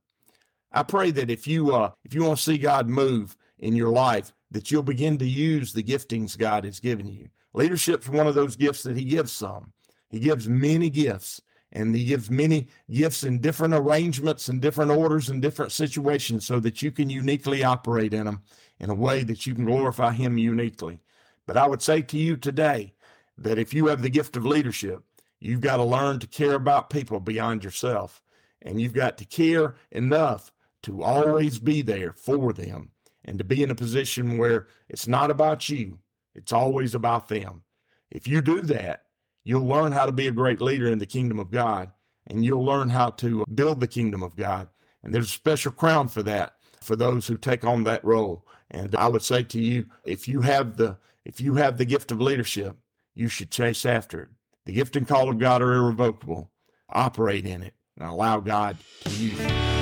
I 0.70 0.82
pray 0.82 1.10
that 1.10 1.30
if 1.30 1.46
you 1.46 1.74
uh, 1.74 1.90
if 2.04 2.14
you 2.14 2.22
want 2.22 2.38
to 2.38 2.42
see 2.42 2.58
God 2.58 2.88
move 2.88 3.36
in 3.58 3.76
your 3.76 3.90
life, 3.90 4.32
that 4.50 4.70
you'll 4.70 4.82
begin 4.82 5.18
to 5.18 5.28
use 5.28 5.72
the 5.72 5.82
giftings 5.82 6.38
God 6.38 6.64
has 6.64 6.80
given 6.80 7.08
you. 7.08 7.28
Leadership's 7.54 8.08
one 8.08 8.26
of 8.26 8.34
those 8.34 8.56
gifts 8.56 8.82
that 8.82 8.96
he 8.96 9.04
gives 9.04 9.32
some. 9.32 9.72
He 10.10 10.18
gives 10.20 10.48
many 10.48 10.90
gifts, 10.90 11.40
And 11.72 11.94
he 11.94 12.04
gives 12.04 12.30
many 12.30 12.68
gifts 12.90 13.24
in 13.24 13.40
different 13.40 13.72
arrangements 13.74 14.48
and 14.48 14.60
different 14.60 14.90
orders 14.90 15.30
and 15.30 15.40
different 15.40 15.72
situations 15.72 16.44
so 16.44 16.60
that 16.60 16.82
you 16.82 16.92
can 16.92 17.08
uniquely 17.08 17.64
operate 17.64 18.12
in 18.12 18.26
them 18.26 18.42
in 18.78 18.90
a 18.90 18.94
way 18.94 19.24
that 19.24 19.46
you 19.46 19.54
can 19.54 19.64
glorify 19.64 20.12
him 20.12 20.36
uniquely. 20.36 21.00
But 21.46 21.56
I 21.56 21.66
would 21.66 21.82
say 21.82 22.02
to 22.02 22.18
you 22.18 22.36
today 22.36 22.92
that 23.38 23.58
if 23.58 23.72
you 23.72 23.86
have 23.86 24.02
the 24.02 24.10
gift 24.10 24.36
of 24.36 24.44
leadership, 24.44 25.02
you've 25.40 25.62
got 25.62 25.78
to 25.78 25.84
learn 25.84 26.18
to 26.20 26.26
care 26.26 26.54
about 26.54 26.90
people 26.90 27.20
beyond 27.20 27.64
yourself. 27.64 28.22
And 28.60 28.80
you've 28.80 28.94
got 28.94 29.18
to 29.18 29.24
care 29.24 29.74
enough 29.90 30.52
to 30.82 31.02
always 31.02 31.58
be 31.58 31.82
there 31.82 32.12
for 32.12 32.52
them 32.52 32.90
and 33.24 33.38
to 33.38 33.44
be 33.44 33.62
in 33.62 33.70
a 33.70 33.74
position 33.74 34.36
where 34.36 34.66
it's 34.88 35.08
not 35.08 35.30
about 35.30 35.68
you, 35.68 35.98
it's 36.34 36.52
always 36.52 36.94
about 36.94 37.28
them. 37.28 37.62
If 38.10 38.26
you 38.26 38.40
do 38.40 38.60
that, 38.62 39.04
you'll 39.44 39.66
learn 39.66 39.92
how 39.92 40.06
to 40.06 40.12
be 40.12 40.28
a 40.28 40.32
great 40.32 40.60
leader 40.60 40.86
in 40.86 40.98
the 40.98 41.06
kingdom 41.06 41.38
of 41.38 41.50
God 41.50 41.90
and 42.26 42.44
you'll 42.44 42.64
learn 42.64 42.88
how 42.88 43.10
to 43.10 43.44
build 43.54 43.80
the 43.80 43.88
kingdom 43.88 44.22
of 44.22 44.36
God. 44.36 44.68
And 45.02 45.14
there's 45.14 45.28
a 45.28 45.32
special 45.32 45.72
crown 45.72 46.08
for 46.08 46.22
that 46.22 46.54
for 46.80 46.96
those 46.96 47.26
who 47.26 47.36
take 47.36 47.64
on 47.64 47.84
that 47.84 48.04
role. 48.04 48.46
And 48.70 48.94
I 48.94 49.08
would 49.08 49.22
say 49.22 49.42
to 49.42 49.60
you, 49.60 49.86
if 50.04 50.28
you 50.28 50.40
have 50.42 50.76
the 50.76 50.98
if 51.24 51.40
you 51.40 51.54
have 51.54 51.78
the 51.78 51.84
gift 51.84 52.10
of 52.10 52.20
leadership, 52.20 52.76
you 53.14 53.28
should 53.28 53.50
chase 53.50 53.86
after 53.86 54.22
it. 54.22 54.28
The 54.66 54.72
gift 54.72 54.96
and 54.96 55.06
call 55.06 55.28
of 55.28 55.38
God 55.38 55.62
are 55.62 55.72
irrevocable. 55.72 56.50
Operate 56.88 57.46
in 57.46 57.62
it 57.62 57.74
and 57.98 58.08
allow 58.08 58.40
God 58.40 58.76
to 59.04 59.10
use 59.10 59.38
you. 59.38 59.81